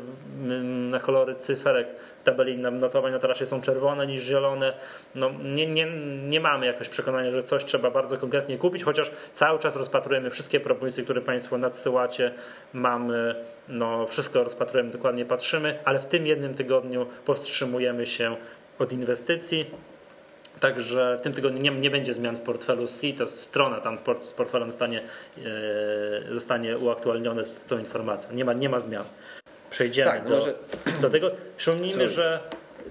na 0.89 0.99
kolory 0.99 1.35
cyferek 1.35 1.87
w 2.19 2.23
tabeli 2.23 2.57
notowań, 2.57 3.11
no 3.11 3.19
to 3.19 3.27
raczej 3.27 3.47
są 3.47 3.61
czerwone 3.61 4.07
niż 4.07 4.23
zielone. 4.23 4.73
No, 5.15 5.31
nie, 5.43 5.67
nie, 5.67 5.87
nie 6.27 6.39
mamy 6.39 6.65
jakoś 6.65 6.89
przekonania, 6.89 7.31
że 7.31 7.43
coś 7.43 7.65
trzeba 7.65 7.91
bardzo 7.91 8.17
konkretnie 8.17 8.57
kupić, 8.57 8.83
chociaż 8.83 9.11
cały 9.33 9.59
czas 9.59 9.75
rozpatrujemy 9.75 10.29
wszystkie 10.29 10.59
propozycje, 10.59 11.03
które 11.03 11.21
Państwo 11.21 11.57
nadsyłacie. 11.57 12.33
Mamy, 12.73 13.35
no 13.67 14.07
wszystko 14.07 14.43
rozpatrujemy, 14.43 14.91
dokładnie 14.91 15.25
patrzymy, 15.25 15.79
ale 15.85 15.99
w 15.99 16.05
tym 16.05 16.27
jednym 16.27 16.53
tygodniu 16.53 17.05
powstrzymujemy 17.25 18.05
się 18.05 18.35
od 18.79 18.93
inwestycji. 18.93 19.65
Także 20.59 21.17
w 21.19 21.21
tym 21.21 21.33
tygodniu 21.33 21.61
nie, 21.61 21.71
nie 21.71 21.89
będzie 21.89 22.13
zmian 22.13 22.35
w 22.35 22.41
portfelu 22.41 22.87
C, 22.87 23.13
to 23.17 23.27
strona 23.27 23.81
tam 23.81 23.97
z 24.21 24.31
portfelem 24.31 24.71
zostanie, 24.71 25.01
e, 25.37 26.33
zostanie 26.33 26.77
uaktualniona 26.77 27.43
z 27.43 27.65
tą 27.65 27.79
informacją. 27.79 28.33
Nie 28.33 28.45
ma, 28.45 28.53
nie 28.53 28.69
ma 28.69 28.79
zmian. 28.79 29.03
Przejdziemy 29.69 30.11
tak, 30.11 30.27
do, 30.27 30.35
może... 30.35 30.53
do 31.01 31.09
tego. 31.09 31.31
Przypomnijmy, 31.57 32.09
że 32.09 32.39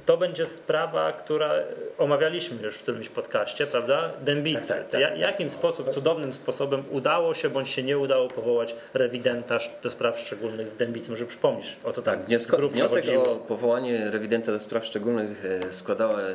to 0.07 0.17
będzie 0.17 0.47
sprawa, 0.47 1.13
która 1.13 1.55
omawialiśmy 1.99 2.63
już 2.63 2.77
w 2.77 2.83
którymś 2.83 3.09
podcaście, 3.09 3.67
prawda? 3.67 4.11
Dębicy. 4.21 4.69
Tak, 4.69 4.79
tak, 4.79 4.89
tak, 4.89 5.01
ja, 5.01 5.15
jakim 5.15 5.51
sposób, 5.51 5.91
cudownym 5.91 6.33
sposobem 6.33 6.85
udało 6.91 7.35
się 7.35 7.51
bądź 7.51 7.69
się 7.69 7.83
nie 7.83 7.99
udało 7.99 8.29
powołać 8.29 8.75
rewidenta 8.95 9.59
do 9.83 9.91
spraw 9.91 10.21
szczególnych 10.21 10.73
w 10.73 10.77
Dębicy? 10.77 11.11
Może 11.11 11.27
przypomnisz, 11.27 11.77
o 11.85 11.93
co 11.93 12.03
tak, 12.03 12.19
tak 12.19 12.27
wniosek, 12.27 12.61
wniosek 12.61 13.05
o 13.19 13.37
powołanie 13.37 14.11
rewidenta 14.11 14.53
do 14.53 14.61
spraw 14.61 14.85
szczególnych 14.85 15.45
e, 15.45 15.73
składała 15.73 16.21
e, 16.21 16.35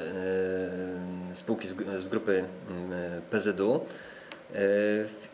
spółki 1.33 1.67
z, 1.97 2.07
grupy 2.07 2.43
PZU 3.31 3.85
e, 4.55 4.59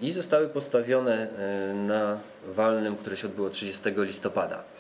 i 0.02 0.12
zostały 0.12 0.50
postawione 0.50 1.28
na 1.74 2.20
walnym, 2.46 2.96
które 2.96 3.18
się 3.18 3.28
odbyło 3.28 3.50
30 3.50 3.84
listopada 3.98 4.75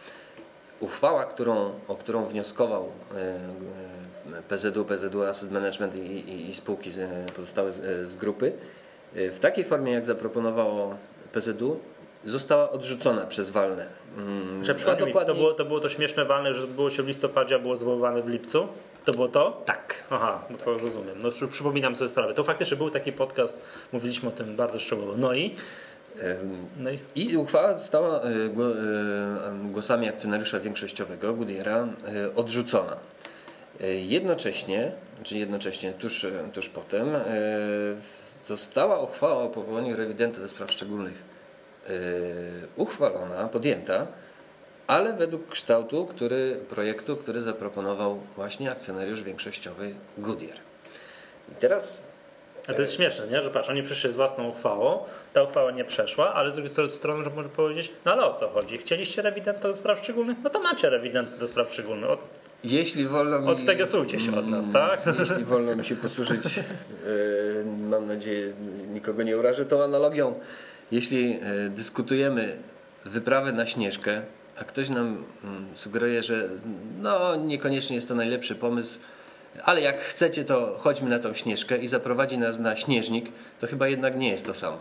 uchwała, 0.80 1.26
którą, 1.26 1.72
o 1.88 1.96
którą 1.96 2.26
wnioskował 2.26 2.92
PZU, 4.48 4.82
e, 4.82 4.86
PZU 4.86 5.24
Asset 5.24 5.52
Management 5.52 5.96
i, 5.96 6.00
i, 6.00 6.50
i 6.50 6.56
spółki 6.56 6.90
pozostałe 7.36 7.74
z, 7.74 8.08
z 8.10 8.16
grupy, 8.16 8.54
e, 9.16 9.30
w 9.30 9.40
takiej 9.40 9.66
formie, 9.66 9.92
jak 9.92 10.06
zaproponowało 10.06 10.96
PZU, 11.32 11.80
została 12.26 12.72
odrzucona 12.72 13.26
przez 13.26 13.50
walne. 13.50 13.88
Że 14.62 14.74
dokładnie... 14.74 15.26
to, 15.26 15.34
było, 15.34 15.54
to 15.54 15.66
było 15.66 15.80
to 15.80 15.90
śmieszne 15.90 16.26
walne, 16.26 16.54
że 16.54 16.68
było 16.68 16.90
się 16.90 17.04
w 17.04 17.08
listopadzie, 17.08 17.56
a 17.56 17.60
było 17.60 17.78
zwoływane 17.78 18.22
w 18.22 18.28
lipcu? 18.28 18.68
To 19.06 19.12
było 19.12 19.28
to? 19.28 19.62
Tak. 19.66 20.04
Aha, 20.10 20.44
no 20.50 20.58
to 20.58 20.78
rozumiem. 20.78 21.20
No, 21.24 21.48
przypominam 21.50 21.96
sobie 21.96 22.10
sprawę. 22.10 22.34
To 22.34 22.44
faktycznie 22.44 22.78
był 22.78 22.90
taki 22.90 23.12
podcast, 23.12 23.62
mówiliśmy 23.94 24.30
o 24.30 24.32
tym 24.32 24.56
bardzo 24.56 24.80
szczegółowo. 24.80 25.14
No 25.18 25.34
i 25.34 25.56
no 26.78 26.90
i... 26.92 27.00
I 27.16 27.38
uchwała 27.38 27.74
została 27.74 28.22
e, 28.22 28.28
e, 28.28 28.52
głosami 29.66 30.10
akcjonariusza 30.10 30.60
większościowego 30.60 31.34
Goodyeara 31.34 31.88
e, 31.88 32.36
odrzucona. 32.36 32.98
Jednocześnie, 33.96 34.92
czy 35.24 35.38
jednocześnie 35.38 35.94
tuż, 35.94 36.26
tuż 36.54 36.70
potem, 36.70 37.08
została 38.44 39.00
uchwała 39.02 39.44
o 39.44 39.50
powołaniu 39.50 39.96
rewidenta 39.96 40.42
do 40.42 40.48
spraw 40.48 40.72
szczególnych 40.72 41.14
uchwalona, 42.78 43.48
podjęta, 43.48 44.08
ale 44.88 45.14
według 45.14 45.50
kształtu 45.50 46.06
który, 46.06 46.60
projektu, 46.70 47.18
który 47.18 47.42
zaproponował 47.42 48.20
właśnie 48.36 48.72
akcjonariusz 48.72 49.24
większościowy 49.24 49.94
Goodyear. 50.18 50.58
I 51.52 51.56
teraz 51.56 52.04
a 52.68 52.74
to 52.74 52.82
jest 52.82 52.94
śmieszne, 52.94 53.28
nie? 53.28 53.42
że 53.42 53.50
patrz, 53.50 53.70
oni 53.70 53.84
przyszli 53.84 54.12
z 54.12 54.16
własną 54.16 54.50
uchwałą, 54.50 55.00
ta 55.34 55.44
uchwała 55.44 55.72
nie 55.72 55.86
przeszła, 55.86 56.34
ale 56.34 56.52
z 56.52 56.56
drugiej 56.56 56.90
strony 56.90 57.30
można 57.36 57.50
powiedzieć, 57.50 57.92
no 58.06 58.12
ale 58.12 58.26
o 58.26 58.34
co 58.34 58.50
chodzi? 58.50 58.78
Chcieliście 58.78 59.22
rewidenta 59.22 59.68
do 59.68 59.76
spraw 59.76 60.00
szczególnych? 60.00 60.38
No 60.44 60.50
to 60.50 60.60
macie 60.60 60.90
rewidenta 60.90 61.38
do 61.38 61.48
spraw 61.48 61.74
szczególnych. 61.74 62.10
Od, 62.10 62.20
jeśli 62.64 63.08
wolno 63.08 63.40
mi, 63.40 63.48
od 63.48 63.66
tego 63.66 63.86
słuchajcie 63.86 64.20
się 64.20 64.38
od 64.38 64.48
nas, 64.48 64.72
tak? 64.72 65.02
Jeśli 65.20 65.44
wolno 65.44 65.76
mi 65.76 65.86
się 65.86 65.96
posłużyć, 65.96 66.58
yy, 66.58 66.64
mam 67.92 68.08
nadzieję 68.08 68.54
nikogo 68.94 69.24
nie 69.24 69.38
urażę 69.38 69.66
tą 69.66 69.84
analogią. 69.84 70.40
Jeśli 70.92 71.30
yy, 71.30 71.40
dyskutujemy 71.70 72.58
wyprawę 73.06 73.52
na 73.52 73.66
Śnieżkę, 73.66 74.22
a 74.60 74.64
ktoś 74.64 74.90
nam 74.90 75.24
yy, 75.44 75.78
sugeruje, 75.78 76.24
że 76.24 76.50
no 77.02 77.36
niekoniecznie 77.36 77.96
jest 77.96 78.08
to 78.08 78.16
najlepszy 78.16 78.56
pomysł, 78.56 79.00
ale 79.64 79.82
jak 79.82 80.00
chcecie, 80.00 80.46
to 80.46 80.78
chodźmy 80.80 81.10
na 81.10 81.20
tą 81.20 81.34
śnieżkę 81.34 81.78
i 81.78 81.88
zaprowadzi 81.88 82.38
nas 82.38 82.60
na 82.60 82.76
śnieżnik, 82.76 83.26
to 83.60 83.68
chyba 83.68 83.88
jednak 83.88 84.16
nie 84.16 84.30
jest 84.30 84.46
to 84.46 84.54
samo. 84.54 84.80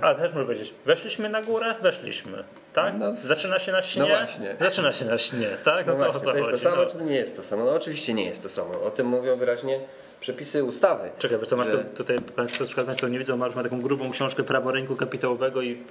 A 0.00 0.14
też 0.14 0.32
muszę 0.32 0.44
powiedzieć, 0.44 0.74
weszliśmy 0.86 1.28
na 1.28 1.42
górę, 1.42 1.74
weszliśmy, 1.82 2.44
tak? 2.72 2.94
No, 2.98 3.12
Zaczyna 3.24 3.58
się 3.58 3.72
na 3.72 3.82
śnie? 3.82 4.02
No 4.02 4.08
właśnie. 4.08 4.56
Zaczyna 4.60 4.92
się 4.92 5.04
na 5.04 5.18
śnie, 5.18 5.48
tak? 5.64 5.86
No, 5.86 5.96
no 5.96 6.04
to, 6.04 6.12
właśnie, 6.12 6.32
to 6.32 6.38
jest 6.38 6.50
to 6.50 6.58
samo, 6.58 6.76
no. 6.76 6.86
czy 6.86 6.98
nie 6.98 7.14
jest 7.14 7.36
to 7.36 7.42
samo? 7.42 7.64
No 7.64 7.74
oczywiście 7.74 8.14
nie 8.14 8.24
jest 8.24 8.42
to 8.42 8.48
samo. 8.48 8.82
O 8.82 8.90
tym 8.90 9.06
mówią 9.06 9.36
wyraźnie 9.36 9.80
przepisy 10.20 10.64
ustawy. 10.64 11.10
Czekaj, 11.18 11.38
bo 11.38 11.46
co 11.46 11.56
masz 11.56 11.66
że... 11.66 11.78
tu, 11.78 11.96
tutaj, 11.96 12.18
Państwo, 12.18 12.84
Państwo 12.86 13.08
nie 13.08 13.18
widzą, 13.18 13.36
masz 13.36 13.54
ma 13.54 13.62
taką 13.62 13.82
grubą 13.82 14.10
książkę 14.10 14.42
Prawo 14.42 14.72
rynku 14.72 14.96
kapitałowego 14.96 15.62
i 15.62 15.82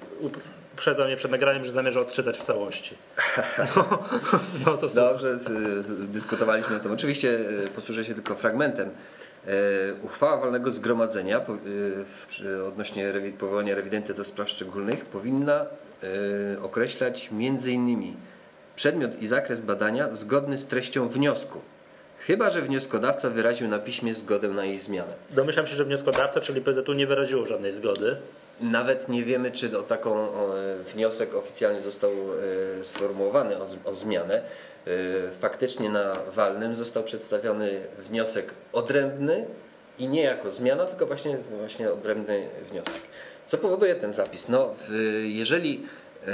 uprzedzał 0.81 1.05
mnie 1.05 1.15
przed 1.15 1.31
nagraniem, 1.31 1.65
że 1.65 1.71
zamierza 1.71 2.00
odczytać 2.00 2.38
w 2.38 2.43
całości. 2.43 2.95
No, 3.75 4.03
no 4.65 4.77
to 4.77 4.88
Dobrze, 4.88 5.38
dyskutowaliśmy 5.89 6.75
o 6.75 6.79
tym. 6.79 6.91
Oczywiście 6.91 7.29
y, 7.29 7.69
posłużę 7.75 8.05
się 8.05 8.13
tylko 8.13 8.35
fragmentem. 8.35 8.89
E, 8.89 9.51
uchwała 10.03 10.38
walnego 10.38 10.71
zgromadzenia 10.71 11.41
y, 12.41 12.65
odnośnie 12.65 13.13
powołania 13.39 13.75
rewidenta 13.75 14.13
do 14.13 14.23
spraw 14.23 14.50
szczególnych 14.50 15.05
powinna 15.05 15.65
y, 16.55 16.61
określać 16.61 17.29
innymi 17.67 18.15
przedmiot 18.75 19.21
i 19.21 19.27
zakres 19.27 19.59
badania 19.59 20.13
zgodny 20.13 20.57
z 20.57 20.67
treścią 20.67 21.07
wniosku 21.07 21.61
chyba 22.27 22.50
że 22.50 22.61
wnioskodawca 22.61 23.29
wyraził 23.29 23.67
na 23.67 23.79
piśmie 23.79 24.15
zgodę 24.15 24.47
na 24.47 24.65
jej 24.65 24.79
zmianę. 24.79 25.13
Domyślam 25.29 25.67
się, 25.67 25.75
że 25.75 25.85
wnioskodawca, 25.85 26.41
czyli 26.41 26.61
PZU 26.61 26.93
nie 26.93 27.07
wyraziło 27.07 27.45
żadnej 27.45 27.71
zgody. 27.71 28.17
Nawet 28.62 29.10
nie 29.10 29.24
wiemy, 29.24 29.51
czy 29.51 29.80
o 29.80 29.84
taką 29.84 30.13
o, 30.13 30.53
wniosek 30.86 31.36
oficjalnie 31.36 31.82
został 31.82 32.12
e, 32.80 32.84
sformułowany 32.84 33.58
o, 33.58 33.65
o 33.86 33.96
zmianę. 33.96 34.41
E, 34.88 34.91
Faktycznie 35.39 35.89
na 35.89 36.15
walnym 36.32 36.75
został 36.75 37.03
przedstawiony 37.03 37.82
wniosek 38.00 38.53
odrębny 38.74 39.46
i 40.00 40.08
nie 40.08 40.24
jako 40.24 40.51
zmiana, 40.51 40.86
tylko 40.86 41.06
właśnie, 41.06 41.38
właśnie 41.60 41.91
odrębny 41.91 42.48
wniosek. 42.72 43.01
Co 43.46 43.58
powoduje 43.58 43.96
ten 43.96 44.13
zapis? 44.13 44.50
No, 44.50 44.75
jeżeli 45.24 45.86
e, 46.24 46.27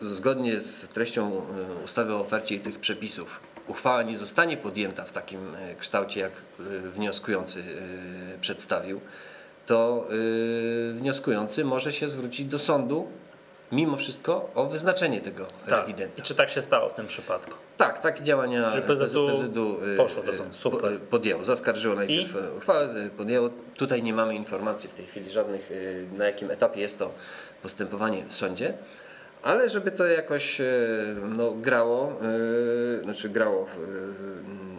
zgodnie 0.00 0.60
z 0.60 0.88
treścią 0.88 1.36
e, 1.36 1.84
ustawy 1.84 2.14
o 2.14 2.20
ofercie 2.20 2.54
i 2.54 2.60
tych 2.60 2.78
przepisów 2.78 3.40
uchwała 3.68 4.02
nie 4.02 4.18
zostanie 4.18 4.56
podjęta 4.56 5.04
w 5.04 5.12
takim 5.12 5.54
e, 5.54 5.74
kształcie, 5.74 6.20
jak 6.20 6.32
e, 6.32 6.62
wnioskujący 6.88 7.60
e, 7.60 8.38
przedstawił, 8.38 9.00
to 9.70 10.06
y, 10.10 10.92
wnioskujący 10.94 11.64
może 11.64 11.92
się 11.92 12.08
zwrócić 12.08 12.46
do 12.46 12.58
sądu 12.58 13.06
mimo 13.72 13.96
wszystko 13.96 14.50
o 14.54 14.66
wyznaczenie 14.66 15.20
tego 15.20 15.46
Tak. 15.68 15.80
rewidenta. 15.80 16.14
I 16.18 16.22
czy 16.22 16.34
tak 16.34 16.50
się 16.50 16.62
stało 16.62 16.88
w 16.90 16.94
tym 16.94 17.06
przypadku? 17.06 17.54
Tak, 17.76 17.98
takie 17.98 18.22
działania 18.22 18.70
Że 18.70 18.82
PZU 18.82 19.28
PZU 19.28 19.84
y, 19.84 19.96
poszło 19.96 20.22
do 20.22 20.34
sądu. 20.34 20.50
y, 20.52 20.54
Super. 20.54 20.80
po- 20.80 21.06
Podjęło, 21.10 21.44
zaskarżyło 21.44 21.94
najpierw 21.94 22.34
I? 22.34 22.56
uchwałę, 22.58 22.96
y, 23.06 23.10
podjęło. 23.10 23.50
Tutaj 23.76 24.02
nie 24.02 24.14
mamy 24.14 24.34
informacji 24.34 24.88
w 24.88 24.94
tej 24.94 25.06
chwili 25.06 25.30
żadnych, 25.30 25.70
y, 25.70 26.06
na 26.18 26.24
jakim 26.24 26.50
etapie 26.50 26.80
jest 26.80 26.98
to 26.98 27.10
postępowanie 27.62 28.24
w 28.28 28.32
sądzie. 28.34 28.74
Ale 29.42 29.68
żeby 29.68 29.90
to 29.90 30.06
jakoś 30.06 30.60
no, 31.36 31.50
grało, 31.54 32.12
y, 33.00 33.02
znaczy 33.02 33.28
grało 33.28 33.66
w, 33.66 33.78
y, 33.78 33.80
y, 33.82 33.84
zwró- 33.84 34.69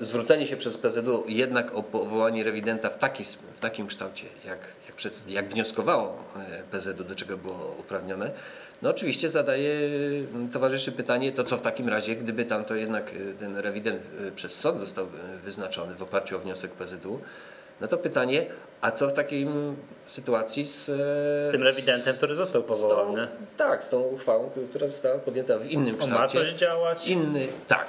zwrócenie 0.00 0.46
się 0.46 0.56
przez 0.56 0.78
PZU 0.78 1.24
jednak 1.26 1.74
o 1.74 1.82
powołanie 1.82 2.44
rewidenta 2.44 2.90
w, 2.90 2.98
taki, 2.98 3.24
w 3.54 3.60
takim 3.60 3.86
kształcie, 3.86 4.26
jak, 4.46 4.58
jak, 4.86 4.96
przed, 4.96 5.28
jak 5.28 5.48
wnioskowało 5.48 6.24
y, 6.36 6.78
PZU, 6.78 7.04
do 7.04 7.14
czego 7.14 7.36
było 7.36 7.76
uprawnione, 7.78 8.30
no 8.82 8.90
oczywiście 8.90 9.30
zadaje, 9.30 9.70
y, 9.70 10.26
towarzyszy 10.52 10.92
pytanie, 10.92 11.32
to 11.32 11.44
co 11.44 11.56
w 11.56 11.62
takim 11.62 11.88
razie, 11.88 12.16
gdyby 12.16 12.44
tam 12.44 12.64
to 12.64 12.74
jednak 12.74 13.12
y, 13.14 13.34
ten 13.38 13.56
rewident 13.56 14.02
y, 14.28 14.32
przez 14.32 14.58
sąd 14.58 14.80
został 14.80 15.04
y, 15.06 15.08
wyznaczony 15.44 15.94
w 15.94 16.02
oparciu 16.02 16.36
o 16.36 16.38
wniosek 16.38 16.70
PZU, 16.70 17.20
no 17.80 17.88
to 17.88 17.96
pytanie, 17.98 18.46
a 18.80 18.90
co 18.90 19.08
w 19.08 19.12
takiej 19.12 19.46
sytuacji 20.06 20.64
z, 20.66 20.84
Z 20.86 21.52
tym 21.52 21.62
rewidentem, 21.62 22.16
który 22.16 22.34
został 22.34 22.62
z 22.62 22.64
powołany. 22.64 23.26
Tą, 23.26 23.32
tak, 23.56 23.84
z 23.84 23.88
tą 23.88 24.00
uchwałą, 24.00 24.50
która 24.70 24.86
została 24.86 25.18
podjęta 25.18 25.58
w 25.58 25.66
innym 25.66 25.96
On 26.00 26.10
ma 26.10 26.26
kształcie. 26.26 26.50
coś 26.50 26.58
działać? 26.58 27.08
Inny, 27.08 27.46
tak. 27.68 27.86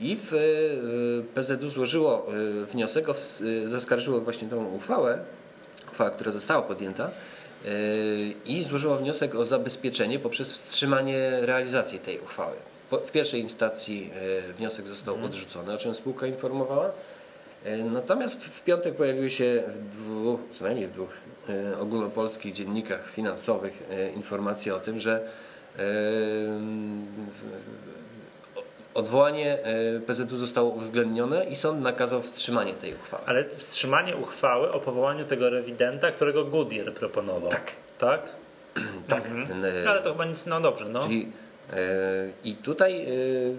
I 0.00 0.16
w, 0.16 0.32
y, 0.32 1.24
PZU 1.34 1.68
złożyło 1.68 2.26
y, 2.62 2.66
wniosek, 2.66 3.08
o, 3.08 3.14
y, 3.40 3.68
zaskarżyło 3.68 4.20
właśnie 4.20 4.48
tą 4.48 4.66
uchwałę, 4.66 5.18
uchwała, 5.88 6.10
która 6.10 6.32
została 6.32 6.62
podjęta 6.62 7.10
i 8.46 8.62
złożyło 8.62 8.96
wniosek 8.96 9.34
o 9.34 9.44
zabezpieczenie 9.44 10.18
poprzez 10.18 10.52
wstrzymanie 10.52 11.38
realizacji 11.40 11.98
tej 11.98 12.20
uchwały. 12.20 12.56
W 12.90 13.10
pierwszej 13.10 13.40
instancji 13.40 14.10
wniosek 14.56 14.88
został 14.88 15.14
Mhm. 15.14 15.30
odrzucony, 15.30 15.72
o 15.72 15.78
czym 15.78 15.94
spółka 15.94 16.26
informowała. 16.26 16.92
Natomiast 17.92 18.44
w 18.44 18.64
piątek 18.64 18.94
pojawiły 18.96 19.30
się 19.30 19.62
w 19.68 19.78
dwóch, 19.78 20.40
co 20.52 20.64
najmniej 20.64 20.86
w 20.88 20.92
dwóch 20.92 21.10
ogólnopolskich 21.80 22.52
dziennikach 22.52 23.10
finansowych 23.10 23.82
informacje 24.16 24.74
o 24.74 24.80
tym, 24.80 25.00
że 25.00 25.28
odwołanie 29.00 29.58
y, 29.96 30.00
PZU 30.00 30.36
zostało 30.36 30.70
uwzględnione 30.70 31.44
i 31.44 31.56
sąd 31.56 31.82
nakazał 31.82 32.22
wstrzymanie 32.22 32.74
tej 32.74 32.94
uchwały. 32.94 33.22
Ale 33.26 33.44
wstrzymanie 33.48 34.16
uchwały 34.16 34.72
o 34.72 34.80
powołaniu 34.80 35.24
tego 35.24 35.50
rewidenta, 35.50 36.10
którego 36.10 36.44
Goodyear 36.44 36.94
proponował. 36.94 37.50
Tak. 37.50 37.72
Tak? 37.98 38.28
Tak. 39.08 39.26
Mhm. 39.26 39.64
Y, 39.64 39.88
Ale 39.88 40.00
to 40.02 40.12
chyba 40.12 40.24
nic, 40.24 40.46
no 40.46 40.60
dobrze, 40.60 40.88
no. 40.88 41.02
Czyli, 41.02 41.32
y, 41.72 41.76
I 42.44 42.54
tutaj 42.54 43.06
y, 43.08 43.56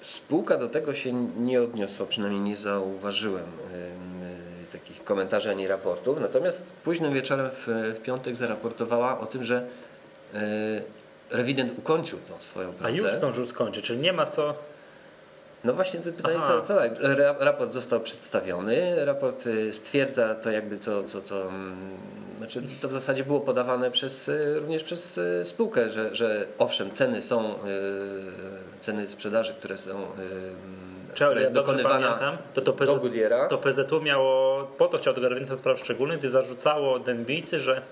spółka 0.00 0.58
do 0.58 0.68
tego 0.68 0.94
się 0.94 1.12
nie 1.36 1.62
odniosła, 1.62 2.06
przynajmniej 2.06 2.42
nie 2.42 2.56
zauważyłem 2.56 3.44
y, 3.44 3.74
y, 4.62 4.72
takich 4.72 5.04
komentarzy 5.04 5.50
ani 5.50 5.68
raportów. 5.68 6.20
Natomiast 6.20 6.72
późnym 6.72 7.14
wieczorem 7.14 7.50
w, 7.50 7.66
w 7.98 8.02
piątek 8.02 8.36
zaraportowała 8.36 9.20
o 9.20 9.26
tym, 9.26 9.44
że 9.44 9.66
rewident 11.30 11.78
ukończył 11.78 12.18
tą 12.28 12.34
swoją 12.40 12.68
A 12.68 12.72
pracę. 12.72 12.96
już 12.96 13.12
zdążył 13.12 13.46
skończyć, 13.46 13.84
czyli 13.84 13.98
nie 13.98 14.12
ma 14.12 14.26
co... 14.26 14.54
No 15.64 15.72
właśnie 15.72 16.00
to 16.00 16.12
pytanie, 16.12 16.36
Aha. 16.38 16.48
co, 16.48 16.62
co 16.62 16.76
tak? 16.80 16.92
Ra- 17.00 17.36
Raport 17.38 17.70
został 17.72 18.00
przedstawiony, 18.00 19.04
raport 19.04 19.46
y, 19.46 19.72
stwierdza 19.72 20.34
to 20.34 20.50
jakby 20.50 20.78
co, 20.78 21.04
co, 21.04 21.22
co 21.22 21.42
mm, 21.48 21.76
znaczy 22.38 22.62
to 22.80 22.88
w 22.88 22.92
zasadzie 22.92 23.24
było 23.24 23.40
podawane 23.40 23.90
przez, 23.90 24.28
y, 24.28 24.60
również 24.60 24.84
przez 24.84 25.18
y, 25.18 25.42
spółkę, 25.44 25.90
że, 25.90 26.14
że 26.14 26.46
owszem 26.58 26.90
ceny 26.90 27.22
są, 27.22 27.54
ceny 28.80 29.08
sprzedaży, 29.08 29.54
które 29.54 29.78
są, 29.78 29.90
Czy 31.14 31.24
ale 31.24 31.30
która 31.30 31.30
ja 31.34 31.40
jest 31.40 31.52
dobrze 31.52 31.72
dokonywana 31.72 32.06
pamiętam, 32.12 32.38
to 32.54 32.60
to, 32.60 32.72
do 32.72 32.72
PZ, 32.72 33.00
Goodyeara. 33.00 33.46
to 33.48 33.58
PZU 33.58 34.00
miało, 34.00 34.64
po 34.64 34.88
to 34.88 34.98
chciał 34.98 35.14
tego 35.14 35.28
rewidenta 35.28 35.56
spraw 35.56 35.80
szczególnych, 35.80 36.18
gdy 36.18 36.28
zarzucało 36.28 36.98
dębicy, 36.98 37.58
że 37.60 37.82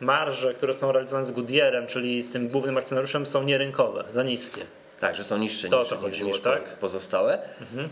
marże, 0.00 0.54
które 0.54 0.74
są 0.74 0.92
realizowane 0.92 1.24
z 1.24 1.30
Goodyearem, 1.32 1.86
czyli 1.86 2.22
z 2.22 2.32
tym 2.32 2.48
głównym 2.48 2.78
akcjonariuszem, 2.78 3.26
są 3.26 3.42
nierynkowe, 3.42 4.04
za 4.10 4.22
niskie. 4.22 4.60
Tak, 5.00 5.14
że 5.14 5.24
są 5.24 5.38
niższe 5.38 5.68
To 5.68 5.80
niż, 5.80 5.88
to 5.88 5.96
chodziło, 5.96 6.30
niż 6.30 6.40
tak? 6.40 6.62
pozostałe. 6.64 7.38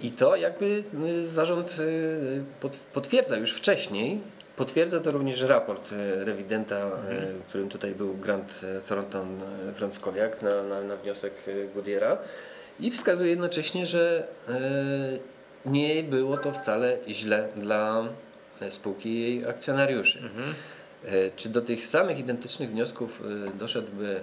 I 0.03 0.11
to 0.11 0.37
jakby 0.37 0.85
y, 1.05 1.27
zarząd 1.27 1.77
y, 1.81 2.43
pot- 2.61 2.77
potwierdza 2.93 3.37
już 3.37 3.53
wcześniej. 3.53 4.21
Potwierdza 4.57 5.01
to 5.01 5.11
również 5.11 5.43
raport 5.43 5.93
y, 5.93 6.25
rewidenta, 6.25 6.87
y, 6.87 6.91
którym 7.49 7.69
tutaj 7.69 7.95
był 7.95 8.15
Grant 8.15 8.61
Thornton 8.89 9.41
Frąckowiak 9.75 10.43
na, 10.43 10.63
na, 10.63 10.81
na 10.81 10.97
wniosek 10.97 11.33
Goodyeara. 11.75 12.19
I 12.81 12.91
wskazuje 12.91 13.31
jednocześnie, 13.31 13.87
że 13.87 14.27
nie 15.67 16.03
było 16.03 16.37
to 16.37 16.53
wcale 16.53 16.99
źle 17.09 17.49
dla 17.57 18.05
spółki 18.69 19.09
i 19.09 19.21
jej 19.21 19.47
akcjonariuszy. 19.47 20.19
E, 20.19 20.55
Czy 21.37 21.49
do 21.49 21.63
tych 21.63 21.87
samych 21.87 22.19
identycznych 22.19 22.71
wniosków 22.71 23.23
e, 23.47 23.59
doszedłby 23.59 24.17
e, 24.17 24.23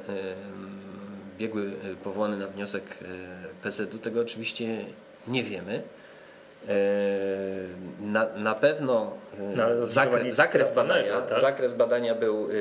biegły 1.38 1.63
e, 1.63 1.95
powołany 2.03 2.38
na 2.38 2.47
wniosek 2.47 2.83
e, 3.63 3.67
PZU? 3.69 3.97
Tego 4.00 4.21
oczywiście 4.21 4.85
nie 5.27 5.43
wiemy. 5.43 5.81
E, 6.67 6.73
Na, 8.00 8.27
na 8.35 8.55
pewno 8.55 9.13
e, 9.39 9.55
No, 9.55 9.85
zakres, 9.88 10.35
straconego, 10.35 10.75
badania, 10.75 11.21
tak? 11.21 11.39
zakres 11.39 11.73
badania 11.73 12.15
był 12.15 12.47
e, 12.50 12.53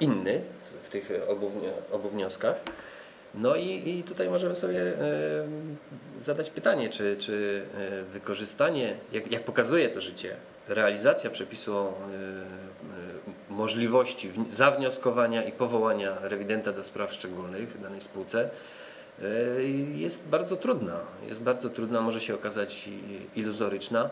inny 0.00 0.40
w- 0.64 0.86
w 0.86 0.90
tych 0.90 1.10
obu, 1.28 1.50
obu 1.92 2.08
wnioskach. 2.08 2.60
No 3.34 3.56
i, 3.56 3.98
i 3.98 4.02
tutaj 4.02 4.28
możemy 4.28 4.54
sobie 4.54 4.80
e, 4.80 4.94
zadać 6.18 6.50
pytanie, 6.50 6.88
czy, 6.88 7.16
czy 7.18 7.62
e, 7.78 8.02
wykorzystanie, 8.02 8.96
jak, 9.12 9.32
jak 9.32 9.42
pokazuje 9.42 9.88
to 9.88 10.00
życie, 10.00 10.36
realizacja 10.68 11.30
przepisu 11.30 11.76
o 11.76 11.88
e, 11.88 12.14
e, 12.14 12.65
możliwości 13.56 14.30
wni- 14.30 14.50
zawnioskowania 14.50 15.44
i 15.44 15.52
powołania 15.52 16.12
rewidenta 16.22 16.72
do 16.72 16.84
spraw 16.84 17.12
szczególnych 17.12 17.68
w 17.72 17.82
danej 17.82 18.00
spółce 18.00 18.50
e, 19.22 19.26
jest 19.96 20.28
bardzo 20.28 20.56
trudna. 20.56 20.96
Jest 21.28 21.42
bardzo 21.42 21.70
trudna, 21.70 22.00
może 22.00 22.20
się 22.20 22.34
okazać 22.34 22.88
i- 22.88 23.40
iluzoryczna, 23.40 24.10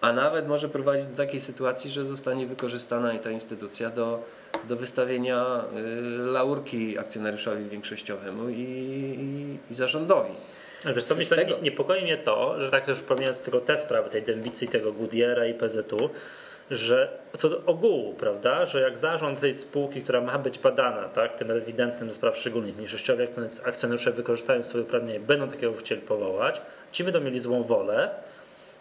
a 0.00 0.12
nawet 0.12 0.48
może 0.48 0.68
prowadzić 0.68 1.06
do 1.06 1.16
takiej 1.16 1.40
sytuacji, 1.40 1.90
że 1.90 2.06
zostanie 2.06 2.46
wykorzystana 2.46 3.12
i 3.12 3.18
ta 3.18 3.30
instytucja 3.30 3.90
do, 3.90 4.22
do 4.68 4.76
wystawienia 4.76 5.64
y, 5.76 6.18
laurki 6.18 6.98
akcjonariuszowi 6.98 7.64
większościowemu 7.68 8.48
i, 8.48 8.54
i, 8.60 9.72
i 9.72 9.74
zarządowi. 9.74 10.30
Ale 10.84 10.94
Wiesz 10.94 11.04
co, 11.04 11.14
to 11.14 11.36
tego- 11.36 11.56
nie, 11.56 11.62
niepokoi 11.62 12.02
mnie 12.02 12.16
to, 12.16 12.60
że 12.60 12.70
tak 12.70 12.88
już 12.88 13.00
pomijając 13.00 13.40
tylko 13.40 13.60
te 13.60 13.78
sprawy, 13.78 14.10
tej 14.10 14.22
dębicy, 14.22 14.66
tego 14.66 14.92
Goodyeara 14.92 15.46
i 15.46 15.54
PZU, 15.54 16.10
że 16.70 17.18
co 17.38 17.48
do 17.48 17.62
ogółu, 17.66 18.14
prawda, 18.14 18.66
że 18.66 18.80
jak 18.80 18.98
zarząd 18.98 19.40
tej 19.40 19.54
spółki, 19.54 20.02
która 20.02 20.20
ma 20.20 20.38
być 20.38 20.58
badana, 20.58 21.08
tak, 21.08 21.34
tym 21.34 21.50
rewidentem 21.50 22.08
do 22.08 22.14
spraw 22.14 22.36
szczególnych, 22.36 22.76
mniejszościowi 22.76 23.24
akcjon- 23.24 23.68
akcjonariusze 23.68 24.12
wykorzystają 24.12 24.62
swoje 24.62 24.84
uprawnienia, 24.84 25.20
będą 25.20 25.48
takiego 25.48 25.74
chcieli 25.74 26.00
powołać, 26.00 26.60
ci 26.92 27.04
będą 27.04 27.20
mieli 27.20 27.40
złą 27.40 27.62
wolę, 27.62 28.10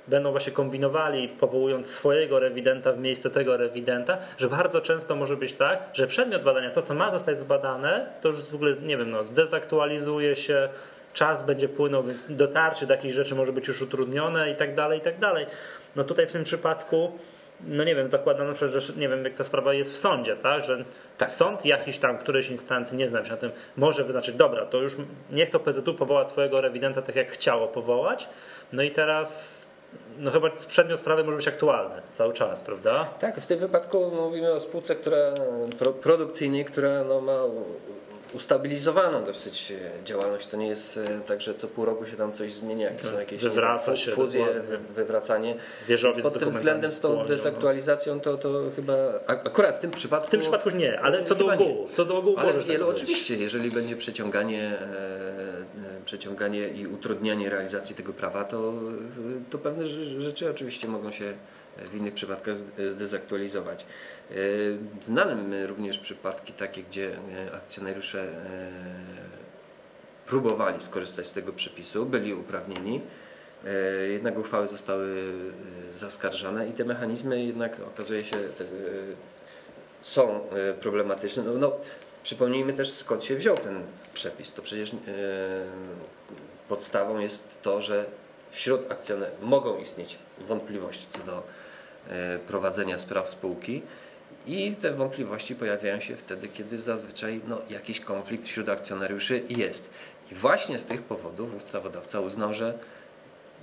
będą 0.08 0.32
właśnie 0.32 0.52
kombinowali, 0.52 1.28
powołując 1.28 1.88
swojego 1.88 2.40
rewidenta 2.40 2.92
w 2.92 3.00
miejsce 3.00 3.30
tego 3.30 3.58
rewidenta, 3.58 4.18
że 4.38 4.50
bardzo 4.50 4.82
często 4.82 5.16
może 5.16 5.38
być 5.38 5.54
tak, 5.54 5.80
że 5.94 6.08
przedmiot 6.08 6.44
badania, 6.44 6.72
to 6.72 6.82
co 6.82 6.94
ma 6.94 7.12
zostać 7.12 7.40
zbadane, 7.40 8.10
to 8.22 8.30
już 8.30 8.40
w 8.40 8.56
ogóle, 8.56 8.76
nie 8.82 8.98
wiem, 8.98 9.10
no, 9.10 9.26
zdezaktualizuje 9.26 10.36
się, 10.36 10.70
czas 11.14 11.44
będzie 11.44 11.70
płynął, 11.70 12.04
więc 12.04 12.26
dotarcie 12.30 12.86
do 12.86 12.96
takich 12.96 13.14
rzeczy 13.14 13.36
może 13.36 13.54
być 13.54 13.68
już 13.68 13.82
utrudnione 13.82 14.52
i 14.52 14.56
tak 14.56 14.76
dalej, 14.76 15.00
i 15.00 15.02
tak 15.02 15.20
dalej. 15.20 15.46
No 15.96 16.04
tutaj 16.04 16.28
w 16.28 16.32
tym 16.32 16.44
przypadku 16.44 17.12
no 17.68 17.84
nie 17.84 17.96
wiem, 17.96 18.12
zakładam 18.12 18.48
na 18.48 18.54
przykład, 18.54 18.84
że 18.84 18.94
nie 18.94 19.10
wiem, 19.10 19.24
jak 19.26 19.34
ta 19.34 19.44
sprawa 19.44 19.74
jest 19.74 19.94
w 19.94 19.98
sądzie, 19.98 20.36
tak? 20.36 20.64
Że 20.64 20.84
Tak. 21.18 21.32
sąd 21.32 21.66
jakiś 21.66 21.98
tam, 21.98 22.18
którejś 22.18 22.50
instancji, 22.50 22.98
nie 22.98 23.08
znam 23.08 23.26
się 23.26 23.32
na 23.32 23.38
tym, 23.38 23.52
może 23.78 24.04
wyznaczyć, 24.04 24.36
dobra, 24.36 24.66
to 24.66 24.78
już 24.78 24.96
niech 25.32 25.50
to 25.50 25.60
PZU 25.60 25.94
powoła 25.94 26.24
swojego 26.24 26.62
rewidenta 26.62 27.02
tak, 27.02 27.16
jak 27.16 27.32
chciało 27.32 27.68
powołać. 27.68 28.30
No 28.74 28.84
i 28.84 28.92
teraz, 28.92 29.66
no 30.20 30.32
chyba 30.32 30.50
przedmiot 30.68 31.00
sprawy 31.00 31.24
może 31.24 31.38
być 31.38 31.48
aktualny 31.48 32.02
cały 32.14 32.34
czas, 32.34 32.62
prawda? 32.62 33.08
Tak, 33.20 33.42
w 33.42 33.48
tym 33.48 33.60
wypadku 33.60 34.12
mówimy 34.12 34.52
o 34.52 34.60
spółce, 34.60 34.96
która 34.96 35.34
pro, 35.80 35.92
produkcyjnej, 35.92 36.66
która 36.66 37.04
no, 37.04 37.22
ma 37.22 37.40
ustabilizowaną 38.34 39.24
dosyć 39.26 39.72
e, 39.72 40.06
działalność. 40.06 40.48
To 40.48 40.58
nie 40.58 40.68
jest 40.68 40.98
e, 40.98 41.20
tak, 41.28 41.42
że 41.42 41.56
co 41.56 41.68
pół 41.68 41.86
roku 41.86 42.06
się 42.06 42.18
tam 42.18 42.34
coś 42.34 42.54
zmienia, 42.54 42.90
jakieś 42.90 43.06
są 43.10 43.20
jakieś 43.20 43.42
Wywraca 43.42 43.96
się 43.96 44.12
fuzje, 44.12 44.46
wywracanie. 44.96 45.56
Wieżowiec 45.88 46.24
pod 46.24 46.40
tym 46.40 46.50
względem 46.50 46.92
z 46.92 47.00
tą 47.00 47.16
no. 47.16 47.26
dezaktualizacją 47.26 48.20
to, 48.20 48.38
to 48.38 48.64
chyba 48.76 48.94
ak- 49.28 49.48
akurat 49.48 49.76
w 49.76 49.80
tym 49.80 49.92
przypadku. 49.92 50.28
W 50.28 50.30
tym 50.30 50.40
przypadku 50.40 50.70
nie, 50.70 51.00
ale 51.00 51.24
co 51.24 51.36
do 51.36 51.54
ogółu, 51.54 51.88
co 51.94 52.06
do 52.06 52.18
ogółu 52.18 52.38
Ale 52.38 52.54
wielu 52.54 52.86
tak 52.86 52.94
być. 52.94 53.04
oczywiście, 53.04 53.36
jeżeli 53.36 53.72
będzie 53.72 53.98
przeciąganie, 53.98 54.80
e, 54.80 55.83
przeciąganie 56.06 56.68
i 56.68 56.88
utrudnianie 56.88 57.50
realizacji 57.50 57.96
tego 57.96 58.14
prawa, 58.14 58.44
to, 58.44 58.74
to 59.50 59.58
pewne 59.58 59.84
rze- 59.84 60.22
rzeczy 60.22 60.50
oczywiście 60.50 60.88
mogą 60.88 61.12
się 61.12 61.34
w 61.78 61.96
innych 61.96 62.14
przypadkach 62.14 62.56
zdezaktualizować. 62.90 63.86
E, 64.32 64.36
Znanym 65.02 65.54
również 65.68 66.00
przypadki 66.00 66.54
takie, 66.54 66.84
gdzie 66.84 67.12
e, 67.48 67.56
akcjonariusze 67.56 68.22
e, 68.24 68.32
próbowali 70.26 70.82
skorzystać 70.82 71.28
z 71.28 71.34
tego 71.34 71.54
przepisu, 71.54 72.06
byli 72.06 72.34
uprawnieni, 72.34 73.02
jednak 74.12 74.40
uchwały 74.40 74.68
zostały 74.68 75.34
zaskarżane 75.96 76.68
i 76.68 76.72
te 76.72 76.86
mechanizmy 76.86 77.46
jednak 77.46 77.80
okazuje 77.88 78.24
się 78.24 78.38
te, 78.38 78.66
są 80.02 80.40
problematyczne. 80.82 81.44
No, 81.44 81.54
no, 81.54 81.72
przypomnijmy 82.24 82.74
też 82.74 82.92
skąd 82.92 83.24
się 83.24 83.36
wziął 83.36 83.58
ten 83.58 83.84
przepis. 84.14 84.54
To 84.54 84.62
przecież 84.62 84.94
e, 84.94 84.96
podstawą 86.70 87.20
jest 87.20 87.62
to, 87.62 87.82
że 87.82 88.06
wśród 88.52 88.92
akcjonerów 88.92 89.42
mogą 89.42 89.78
istnieć 89.78 90.18
wątpliwości 90.40 91.08
co 91.10 91.20
do 91.20 91.44
e, 92.10 92.40
prowadzenia 92.40 92.98
spraw 92.98 93.30
spółki 93.30 93.82
i 94.48 94.76
te 94.76 94.94
wątpliwości 94.94 95.56
pojawiają 95.56 96.00
się 96.00 96.16
wtedy, 96.18 96.48
kiedy 96.48 96.78
zazwyczaj 96.78 97.42
no, 97.48 97.62
jakiś 97.70 98.00
konflikt 98.00 98.46
wśród 98.46 98.70
akcjonariuszy 98.70 99.44
jest. 99.50 99.90
I 100.32 100.36
właśnie 100.36 100.78
z 100.78 100.86
tych 100.86 101.02
powodów 101.02 101.56
ustawodawca 101.56 102.20
uznał, 102.20 102.54
że 102.54 102.74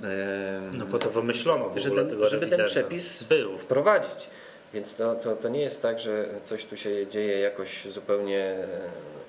e, 0.03 0.71
No 0.73 0.87
po 0.87 0.99
to 0.99 1.11
wymyślono 1.11 1.69
w 1.69 1.79
że 1.79 1.91
ten, 1.91 2.09
tego 2.09 2.29
żeby 2.29 2.47
ten 2.47 2.65
przepis 2.65 3.23
był. 3.23 3.59
wprowadzić. 3.59 4.29
Więc 4.75 4.97
to, 4.97 5.15
to, 5.15 5.37
to 5.37 5.49
nie 5.49 5.61
jest 5.61 5.83
tak, 5.83 6.01
że 6.01 6.29
coś 6.45 6.65
tu 6.65 6.77
się 6.77 7.07
dzieje 7.07 7.39
jakoś 7.39 7.85
zupełnie 7.85 8.41
e, 8.41 8.67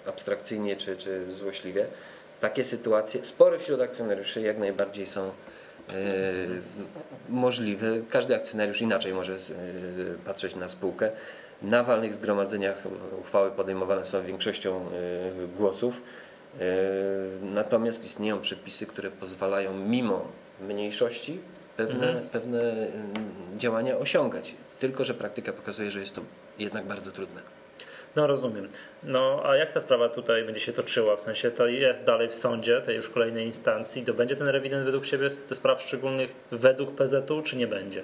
abstrakcyjnie 0.06 0.76
czy, 0.76 0.98
czy 0.98 1.32
złośliwie. 1.32 1.86
Takie 2.40 2.64
sytuacje, 2.64 3.24
spory 3.24 3.60
wśród 3.60 3.82
akcjonariuszy 3.82 4.42
jak 4.42 4.58
najbardziej 4.58 5.08
są 5.08 5.22
e, 5.24 5.32
możliwe. 7.30 7.88
Każdy 8.10 8.36
akcjonariusz 8.36 8.82
inaczej 8.82 9.14
może 9.14 9.34
e, 9.34 9.38
patrzeć 10.26 10.56
na 10.56 10.70
spółkę. 10.70 11.12
Na 11.62 11.84
walnych 11.84 12.14
zgromadzeniach 12.14 12.84
uchwały 13.20 13.52
podejmowane 13.52 14.06
są 14.06 14.26
większością 14.26 14.86
e, 14.86 15.48
głosów. 15.58 16.02
Natomiast 17.42 18.06
istnieją 18.06 18.42
przepisy, 18.42 18.86
które 18.86 19.12
pozwalają 19.12 19.74
mimo 19.74 20.28
mniejszości 20.62 21.40
pewne, 21.88 22.22
pewne 22.32 22.62
mm, 22.62 23.14
działania 23.58 23.98
osiągać. 23.98 24.54
Tylko, 24.80 25.06
że 25.06 25.14
praktyka 25.14 25.54
pokazuje, 25.54 25.92
że 25.92 26.00
jest 26.00 26.16
to 26.16 26.22
jednak 26.60 26.86
bardzo 26.86 27.12
trudne. 27.12 27.42
No 28.16 28.28
rozumiem. 28.28 28.68
No 29.04 29.42
a 29.46 29.56
jak 29.56 29.74
ta 29.74 29.82
sprawa 29.82 30.10
tutaj 30.10 30.44
będzie 30.44 30.62
się 30.62 30.74
toczyła? 30.74 31.16
W 31.16 31.22
sensie 31.22 31.52
to 31.52 31.68
jest 31.68 32.04
dalej 32.04 32.30
w 32.30 32.36
sądzie, 32.36 32.82
tej 32.82 32.96
już 32.96 33.10
kolejnej 33.10 33.46
instancji. 33.46 34.04
To 34.04 34.14
będzie 34.14 34.36
ten 34.36 34.48
rewident 34.48 34.86
według 34.86 35.06
Ciebie 35.06 35.30
te 35.50 35.56
spraw 35.56 35.82
szczególnych 35.82 36.36
według 36.52 36.96
PZU, 36.96 37.42
czy 37.44 37.58
nie 37.58 37.68
będzie? 37.68 38.04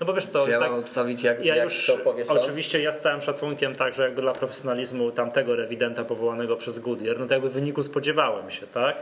No 0.00 0.06
bo 0.06 0.14
wiesz 0.14 0.26
co, 0.26 0.42
Czy 0.42 0.50
ja 0.50 0.56
jest 0.56 0.60
mam 0.60 0.70
tak, 0.70 0.80
obstawić, 0.80 1.22
jak, 1.22 1.44
ja 1.44 1.56
jak 1.56 1.64
już 1.64 1.86
co 1.86 1.98
powie 1.98 2.24
sąd? 2.24 2.40
oczywiście 2.40 2.82
ja 2.82 2.92
z 2.92 3.00
całym 3.00 3.22
szacunkiem 3.22 3.74
także 3.74 4.02
jakby 4.02 4.22
dla 4.22 4.32
profesjonalizmu 4.32 5.10
tamtego 5.10 5.56
rewidenta 5.56 6.04
powołanego 6.04 6.56
przez 6.56 6.78
Goodyear, 6.78 7.18
no 7.18 7.26
to 7.26 7.34
jakby 7.34 7.50
w 7.50 7.52
wyniku 7.52 7.82
spodziewałem 7.82 8.50
się, 8.50 8.66
tak? 8.66 8.96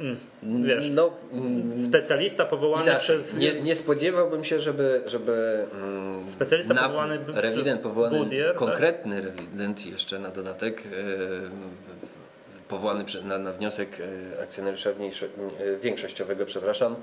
Mm, 0.00 0.16
Wiesz, 0.62 0.88
No, 0.90 1.10
mm, 1.32 1.76
specjalista 1.86 2.44
powołany 2.44 2.84
inaczej. 2.90 3.00
przez 3.18 3.36
nie, 3.36 3.60
nie 3.62 3.76
spodziewałbym 3.76 4.44
się, 4.44 4.60
żeby, 4.60 5.02
żeby 5.06 5.64
mm, 5.74 6.28
Specjalista 6.28 6.74
powołany 6.74 7.18
b- 7.18 7.32
rewident 7.40 7.66
przez 7.66 7.78
powołany, 7.82 8.18
Goodyear, 8.18 8.48
tak? 8.48 8.56
konkretny 8.56 9.20
rewident 9.20 9.86
jeszcze 9.86 10.18
na 10.18 10.28
dodatek, 10.28 10.82
e, 10.86 10.90
powołany 12.68 13.04
na, 13.24 13.38
na 13.38 13.52
wniosek 13.52 13.88
e, 14.36 14.42
akcjonariusza 14.42 14.90
e, 14.90 14.94
większościowego, 15.82 16.46
przepraszam, 16.46 16.96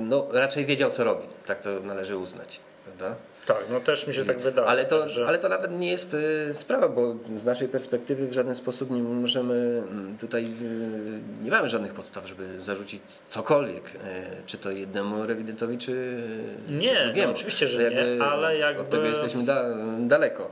no 0.00 0.26
raczej 0.32 0.66
wiedział 0.66 0.90
co 0.90 1.04
robi, 1.04 1.26
tak 1.46 1.60
to 1.60 1.80
należy 1.80 2.16
uznać, 2.16 2.60
prawda? 2.84 3.16
tak, 3.46 3.64
no 3.70 3.80
też 3.80 4.06
mi 4.06 4.14
się 4.14 4.24
tak 4.24 4.38
wydaje. 4.38 4.68
Ale 4.68 4.84
to, 4.84 5.00
także- 5.00 5.26
ale 5.26 5.38
to 5.38 5.48
nawet 5.48 5.78
nie 5.78 5.90
jest 5.90 6.16
e, 6.50 6.54
sprawa, 6.54 6.88
bo 6.88 7.16
z 7.36 7.44
naszej 7.44 7.68
perspektywy 7.68 8.28
w 8.28 8.32
żaden 8.32 8.54
sposób 8.54 8.90
nie 8.90 9.02
możemy 9.02 9.82
mm, 9.90 10.18
tutaj, 10.18 10.44
e, 10.44 11.44
nie 11.44 11.50
mamy 11.50 11.68
żadnych 11.68 11.94
podstaw, 11.94 12.26
żeby 12.28 12.60
zarzucić 12.60 13.02
cokolwiek, 13.28 13.84
e, 14.04 14.26
czy 14.46 14.58
to 14.58 14.70
jednemu 14.70 15.26
rewidentowi, 15.26 15.78
czy, 15.78 16.22
Nie, 16.68 17.12
czy 17.14 17.22
no 17.26 17.30
oczywiście, 17.30 17.68
że 17.68 17.90
To 17.90 17.96
nie, 18.04 18.22
ale 18.24 18.58
jakby- 18.58 18.82
Od 18.82 18.90
tego 18.90 19.04
jesteśmy 19.04 19.44
da, 19.44 19.64
daleko. 19.98 20.50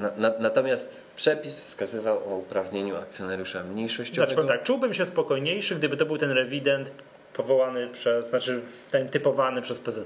Na, 0.00 0.10
na, 0.16 0.38
natomiast 0.38 1.00
przepis 1.16 1.60
wskazywał 1.60 2.32
o 2.32 2.36
uprawnieniu 2.36 2.96
akcjonariusza 2.96 3.64
mniejszościowego. 3.64 4.32
Znaczy, 4.32 4.48
tak, 4.48 4.62
czułbym 4.62 4.94
się 4.94 5.06
spokojniejszy, 5.06 5.74
gdyby 5.76 5.96
to 5.96 6.06
był 6.06 6.18
ten 6.18 6.30
rewident 6.30 6.90
powołany 7.34 7.88
przez, 7.88 8.28
znaczy 8.28 8.60
ten 8.90 9.08
typowany 9.08 9.62
przez 9.62 9.80
PZU. 9.80 10.04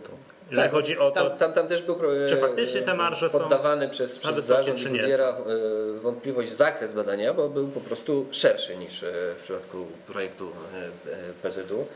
Jeżeli 0.51 0.69
Tak, 0.69 0.73
chodzi 0.73 0.99
o 0.99 1.11
to, 1.11 1.15
Tam, 1.31 1.39
tam, 1.39 1.53
tam 1.53 1.69
też 1.69 1.83
był 1.83 1.95
e, 2.25 2.29
Czy 2.29 2.37
faktycznie 2.37 2.83
te 2.83 2.95
marże 2.95 3.29
są 3.29 3.39
poddawany 3.39 3.89
przez, 3.89 4.19
przez 4.19 4.45
zarząd 4.45 4.79
czy 4.79 4.91
nie 4.91 5.05
e, 5.05 5.35
wątpliwość 6.03 6.53
zakres 6.53 6.95
badania, 6.95 7.35
bo 7.35 7.49
był 7.49 7.69
po 7.69 7.81
prostu 7.81 8.27
szerszy 8.31 8.77
niż 8.77 9.03
e, 9.03 9.13
w 9.39 9.43
przypadku 9.43 9.87
projektu 10.07 10.53
e, 11.45 11.49
PZU. 11.49 11.87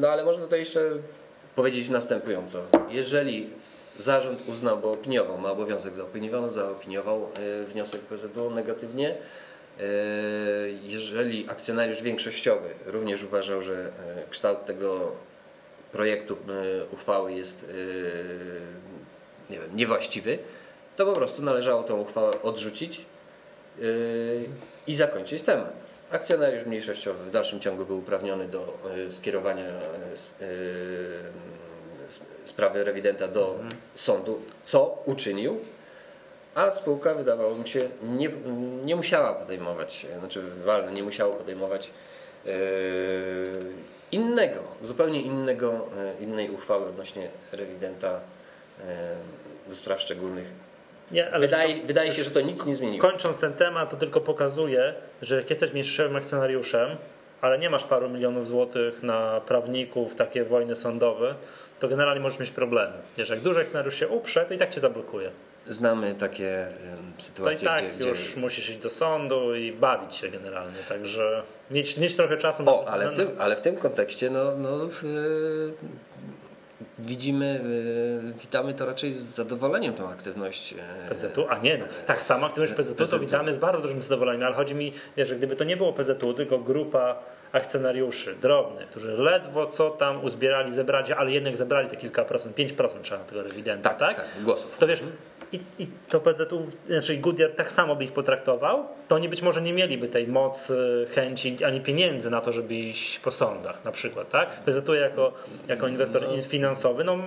No 0.00 0.08
ale 0.08 0.24
można 0.24 0.46
to 0.46 0.56
jeszcze 0.56 0.90
powiedzieć 1.56 1.88
następująco. 1.88 2.62
Jeżeli 2.90 3.50
zarząd 3.96 4.48
uznał, 4.48 4.78
bo 4.78 4.92
opiniował, 4.92 5.38
ma 5.38 5.50
obowiązek 5.50 5.94
zaopiniował, 5.94 6.50
zaopiniował 6.50 7.28
wniosek 7.66 8.00
PZU 8.00 8.50
negatywnie, 8.50 9.14
jeżeli 10.82 11.50
akcjonariusz 11.50 12.02
większościowy 12.02 12.68
również 12.86 13.24
uważał, 13.24 13.62
że 13.62 13.90
kształt 14.30 14.64
tego 14.66 15.12
projektu 15.92 16.34
e, 16.34 16.84
uchwały 16.92 17.32
jest 17.32 17.64
e, 17.64 17.74
nie 19.52 19.60
wiem, 19.60 19.76
niewłaściwy, 19.76 20.38
to 20.96 21.06
po 21.06 21.12
prostu 21.12 21.42
należało 21.42 21.82
tą 21.82 22.00
uchwałę 22.00 22.42
odrzucić 22.42 22.98
e, 22.98 23.82
i 24.86 24.94
zakończyć 24.94 25.42
temat. 25.42 25.72
Akcjonariusz 26.10 26.66
mniejszościowy 26.66 27.24
w 27.24 27.32
dalszym 27.32 27.60
ciągu 27.60 27.84
był 27.84 27.98
uprawniony 27.98 28.48
do 28.48 28.78
skierowania 29.10 29.64
sprawy 32.44 32.84
rewidenta 32.84 33.28
do 33.28 33.58
sądu, 33.94 34.42
co 34.64 35.02
uczynił, 35.04 35.60
a 36.54 36.70
spółka 36.70 37.14
wydawało 37.14 37.54
mi 37.54 37.68
się 37.68 37.88
nie, 38.02 38.30
nie 38.84 38.96
musiała 38.96 39.32
podejmować, 39.32 40.06
znaczy 40.18 40.42
walne 40.64 40.92
nie 40.92 41.02
musiało 41.02 41.34
podejmować 41.34 41.90
e, 42.46 42.50
innego, 44.12 44.60
zupełnie 44.82 45.22
innego, 45.22 45.86
e, 46.18 46.22
innej 46.22 46.50
uchwały 46.50 46.86
odnośnie 46.86 47.28
rewidenta 47.52 48.20
e, 48.88 49.16
do 49.68 49.74
spraw 49.74 50.00
szczególnych. 50.00 50.52
nie, 51.10 51.30
ale 51.30 51.40
Wydaje, 51.46 51.80
co- 51.80 51.86
wydaje 51.86 52.12
się, 52.12 52.24
że 52.24 52.30
to 52.30 52.40
nic 52.40 52.66
nie 52.66 52.76
zmieniło. 52.76 53.02
kończąc 53.10 53.38
ten 53.38 53.52
temat, 53.52 53.90
to 53.90 53.96
tylko 53.96 54.20
pokazuje, 54.20 54.94
że 55.22 55.36
jak 55.36 55.50
jesteś 55.50 55.72
mniejszym 55.72 56.16
akcjonariuszem, 56.16 56.96
ale 57.40 57.58
nie 57.58 57.70
masz 57.70 57.84
paru 57.84 58.08
milionów 58.10 58.46
złotych 58.46 59.02
na 59.02 59.40
prawników, 59.40 60.14
takie 60.14 60.44
wojny 60.44 60.76
sądowe, 60.76 61.34
to 61.80 61.88
generalnie 61.88 62.20
możesz 62.20 62.38
mieć 62.40 62.50
problemy. 62.50 62.94
Wiesz, 63.16 63.28
jak 63.28 63.40
duży 63.40 63.60
akcjonariusz 63.60 63.94
się 63.94 64.08
uprze, 64.08 64.44
to 64.46 64.54
i 64.54 64.58
tak 64.58 64.74
cię 64.74 64.80
zablokuje. 64.80 65.30
Znamy 65.68 66.14
takie 66.14 66.66
em, 66.66 66.72
To 67.16 67.20
i 67.20 67.22
sytuacje, 67.22 67.68
tak 67.68 67.96
gdzie, 67.98 68.08
już 68.08 68.30
gdzie 68.32 68.40
musisz 68.40 68.70
iść 68.70 68.78
do 68.78 68.88
sądu 68.88 69.54
i 69.54 69.72
bawić 69.72 70.14
się 70.14 70.28
generalnie. 70.28 70.78
Także 70.88 71.42
mieć, 71.70 71.96
mieć 71.96 72.16
trochę 72.16 72.36
czasu 72.36 72.62
na. 72.62 72.72
O, 72.72 72.88
ale 72.88 73.04
na, 73.04 73.10
w 73.10 73.14
tym, 73.14 73.28
ale 73.38 73.56
w 73.56 73.60
tym 73.60 73.76
kontekście 73.76 74.30
no, 74.30 74.56
no, 74.56 74.78
w, 74.78 75.02
widzimy, 76.98 77.60
y, 78.30 78.40
witamy 78.40 78.74
to 78.74 78.86
raczej 78.86 79.12
z 79.12 79.16
zadowoleniem 79.16 79.94
tą 79.94 80.08
aktywność 80.08 80.72
y, 80.72 81.10
PZU, 81.10 81.46
a 81.48 81.58
nie, 81.58 81.78
no, 81.78 81.84
tak 82.06 82.22
samo 82.22 82.46
aktywność 82.46 82.72
PZU 82.72 82.94
to 82.94 83.04
PZU. 83.04 83.18
witamy 83.18 83.54
z 83.54 83.58
bardzo 83.58 83.82
dużym 83.82 84.02
zadowoleniem, 84.02 84.42
ale 84.42 84.54
chodzi 84.54 84.74
mi, 84.74 84.92
wiesz, 85.16 85.28
że 85.28 85.36
gdyby 85.36 85.56
to 85.56 85.64
nie 85.64 85.76
było 85.76 85.92
PZU, 85.92 86.34
tylko 86.34 86.58
grupa 86.58 87.16
akcjonariuszy 87.52 88.34
drobnych, 88.34 88.88
którzy 88.88 89.12
ledwo 89.12 89.66
co 89.66 89.90
tam 89.90 90.24
uzbierali, 90.24 90.72
zebrali, 90.74 91.12
ale 91.12 91.32
jednak 91.32 91.56
zebrali 91.56 91.88
te 91.88 91.96
kilka 91.96 92.24
procent, 92.24 92.56
5% 92.56 93.00
trzeba 93.02 93.24
tego 93.24 93.42
rewidenta, 93.42 93.90
tak? 93.90 94.16
tak, 94.16 94.26
głosów. 94.44 94.78
To 94.78 94.86
wiesz, 94.86 95.00
i, 95.52 95.60
i 95.78 95.86
to 96.08 96.20
PZU, 96.20 96.66
znaczy 96.86 97.18
Goodyear 97.18 97.50
tak 97.50 97.72
samo 97.72 97.96
by 97.96 98.04
ich 98.04 98.12
potraktował, 98.12 98.88
to 99.08 99.14
oni 99.14 99.28
być 99.28 99.42
może 99.42 99.62
nie 99.62 99.72
mieliby 99.72 100.08
tej 100.08 100.28
mocy, 100.28 101.06
chęci 101.14 101.64
ani 101.64 101.80
pieniędzy 101.80 102.30
na 102.30 102.40
to, 102.40 102.52
żeby 102.52 102.74
iść 102.74 103.18
po 103.18 103.30
sądach 103.30 103.84
na 103.84 103.92
przykład, 103.92 104.28
tak? 104.28 104.50
PZU 104.50 104.94
jako, 104.94 105.32
jako 105.68 105.88
inwestor 105.88 106.22
finansowy, 106.48 107.04
no 107.04 107.18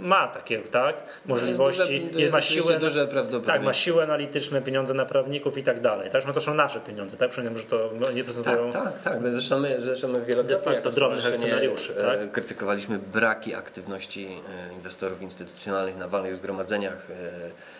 ma 0.00 0.26
takie, 0.28 0.58
tak? 0.58 1.02
Możliwości, 1.26 2.00
duże- 2.00 2.12
to 2.12 2.18
jest 2.18 2.32
ma 2.32 2.42
siłę, 2.42 2.78
duże 2.78 3.08
tak, 3.46 3.62
ma 3.62 3.72
siłę 3.72 4.02
analityczne, 4.02 4.62
pieniądze 4.62 4.94
na 4.94 5.06
prawników 5.06 5.58
i 5.58 5.62
tak 5.62 5.80
dalej, 5.80 6.10
tak? 6.10 6.26
No 6.26 6.32
to 6.32 6.40
są 6.40 6.54
nasze 6.54 6.80
pieniądze, 6.80 7.16
tak? 7.16 7.30
Przypominam, 7.30 7.58
że 7.58 7.64
to 7.64 7.90
no, 8.00 8.10
nie 8.10 8.24
prezentują... 8.24 8.70
Tak, 8.72 9.02
tak, 9.02 9.22
tak. 9.22 9.32
Zresztą 9.32 9.58
my, 9.58 9.76
zresztą 9.80 10.08
my 10.08 10.24
wielokrotnie 10.24 10.72
jako 10.72 10.90
akcjonariuszy, 11.34 11.96
e, 11.96 12.02
tak? 12.02 12.32
krytykowaliśmy 12.32 12.98
braki 12.98 13.54
aktywności 13.54 14.28
e, 14.70 14.74
inwestorów 14.74 15.22
instytucjonalnych 15.22 15.96
na 15.96 16.08
walnych 16.08 16.36
zgromadzeniach, 16.36 17.10
e, 17.10 17.77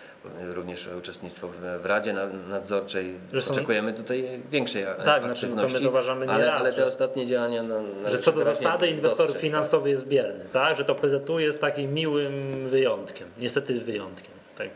również 0.53 0.89
uczestnictwo 0.97 1.47
w, 1.81 1.85
Radzie 1.85 2.13
na- 2.13 2.27
Nadzorczej. 2.27 3.15
Są- 3.39 3.51
Oczekujemy 3.51 3.93
tutaj 3.93 4.41
większej 4.51 4.83
Tak, 5.05 5.23
znaczy, 5.23 5.41
to 5.41 5.55
my 5.55 5.61
aktywności. 5.61 5.83
zauważamy 5.83 6.29
ale, 6.29 6.43
nieraz, 6.43 6.59
ale 6.61 6.73
te 6.73 6.85
ostatnie 6.85 7.25
działania 7.27 7.63
na, 7.63 7.81
na 7.81 8.09
że 8.09 8.19
co 8.19 8.31
do 8.31 8.43
zasady 8.43 8.87
inwestor 8.87 9.17
dostrzec, 9.27 9.41
finansowy 9.41 9.89
jest 9.89 10.07
bierny, 10.07 10.45
tak? 10.53 10.77
Że 10.77 10.85
to 10.85 10.95
PZU 10.95 11.39
jest 11.39 11.61
takim 11.61 11.93
miłym 11.93 12.33
wyjątkiem, 12.69 13.27
niestety 13.37 13.79
wyjątkiem. 13.81 14.31
Tak. 14.57 14.69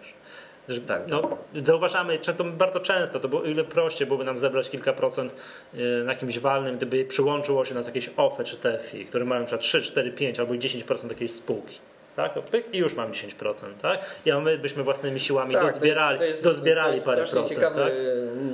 Że, 0.70 0.82
Tak, 0.82 1.02
no, 1.08 1.38
zauważamy, 1.64 2.20
że 2.26 2.34
to 2.34 2.44
bardzo 2.44 2.80
często, 2.80 3.20
to 3.20 3.30
było 3.30 3.44
ile 3.44 3.64
prościej 3.64 4.08
byłoby 4.08 4.26
nam 4.26 4.38
zebrać 4.38 4.70
kilka 4.70 4.94
procent 4.94 5.36
y, 5.74 5.78
na 6.06 6.12
jakimś 6.12 6.40
walnym, 6.40 6.78
gdyby 6.78 7.06
przyłączyło 7.06 7.66
się 7.66 7.76
nas 7.76 7.88
jakieś 7.88 8.10
OFE 8.18 8.44
czy 8.44 8.58
TFI, 8.58 9.06
które 9.06 9.26
mają 9.26 9.46
przykład 9.46 9.62
3, 9.62 9.82
4, 9.82 10.12
5 10.12 10.40
albo 10.40 10.54
10% 10.54 11.10
jakiejś 11.10 11.32
spółki. 11.32 11.80
Tak, 12.16 12.34
to 12.34 12.42
pyk 12.42 12.74
i 12.74 12.78
już 12.78 12.94
mam 12.96 13.12
10%, 13.12 13.54
tak? 13.82 14.00
I 14.26 14.34
my 14.34 14.58
byśmy 14.58 14.84
własnymi 14.84 15.20
siłami 15.20 15.54
Tak, 15.54 15.74
dozbierali, 15.74 16.18
to 16.18 16.24
jest, 16.26 16.44
dozbierali 16.44 16.88
to 16.90 16.94
jest 16.94 17.06
parę 17.06 17.18
procent. 17.18 17.50
ciekawy 17.50 17.82
Tak? 17.82 17.92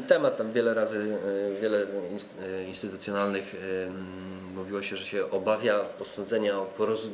temat. 0.07 0.37
Tam 0.37 0.51
wiele 0.51 0.73
razy, 0.73 1.17
e, 1.57 1.61
wiele 1.61 1.77
e, 1.79 2.63
instytucjonalnych 2.63 3.55
m, 3.87 3.93
mówiło 4.55 4.81
się, 4.81 4.95
że 4.95 5.05
się 5.05 5.31
obawia 5.31 5.79
posądzenia 5.79 6.57
o 6.57 6.67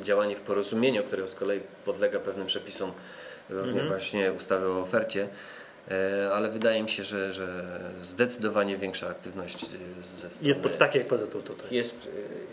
działanie 0.03 0.35
w 0.35 0.41
porozumieniu, 0.41 1.03
które 1.03 1.27
z 1.27 1.35
kolei 1.35 1.59
podlega 1.85 2.19
pewnym 2.19 2.47
przepisom 2.47 2.91
Mhm. 3.49 3.87
właśnie 3.87 4.33
ustawy 4.33 4.69
o 4.69 4.79
ofercie. 4.81 5.27
E, 5.91 6.29
Ale 6.33 6.49
wydaje 6.49 6.83
mi 6.83 6.89
się, 6.89 7.03
że, 7.03 7.33
że 7.33 7.63
zdecydowanie 8.01 8.77
większa 8.77 9.07
aktywność 9.07 9.63
e, 9.63 9.67
ze 10.21 10.29
strony 10.31 10.47
Jest 10.47 10.61
tak 10.79 10.95
jak 10.95 11.07
PZU 11.07 11.41
tutaj. 11.41 11.67
jest, 11.71 12.09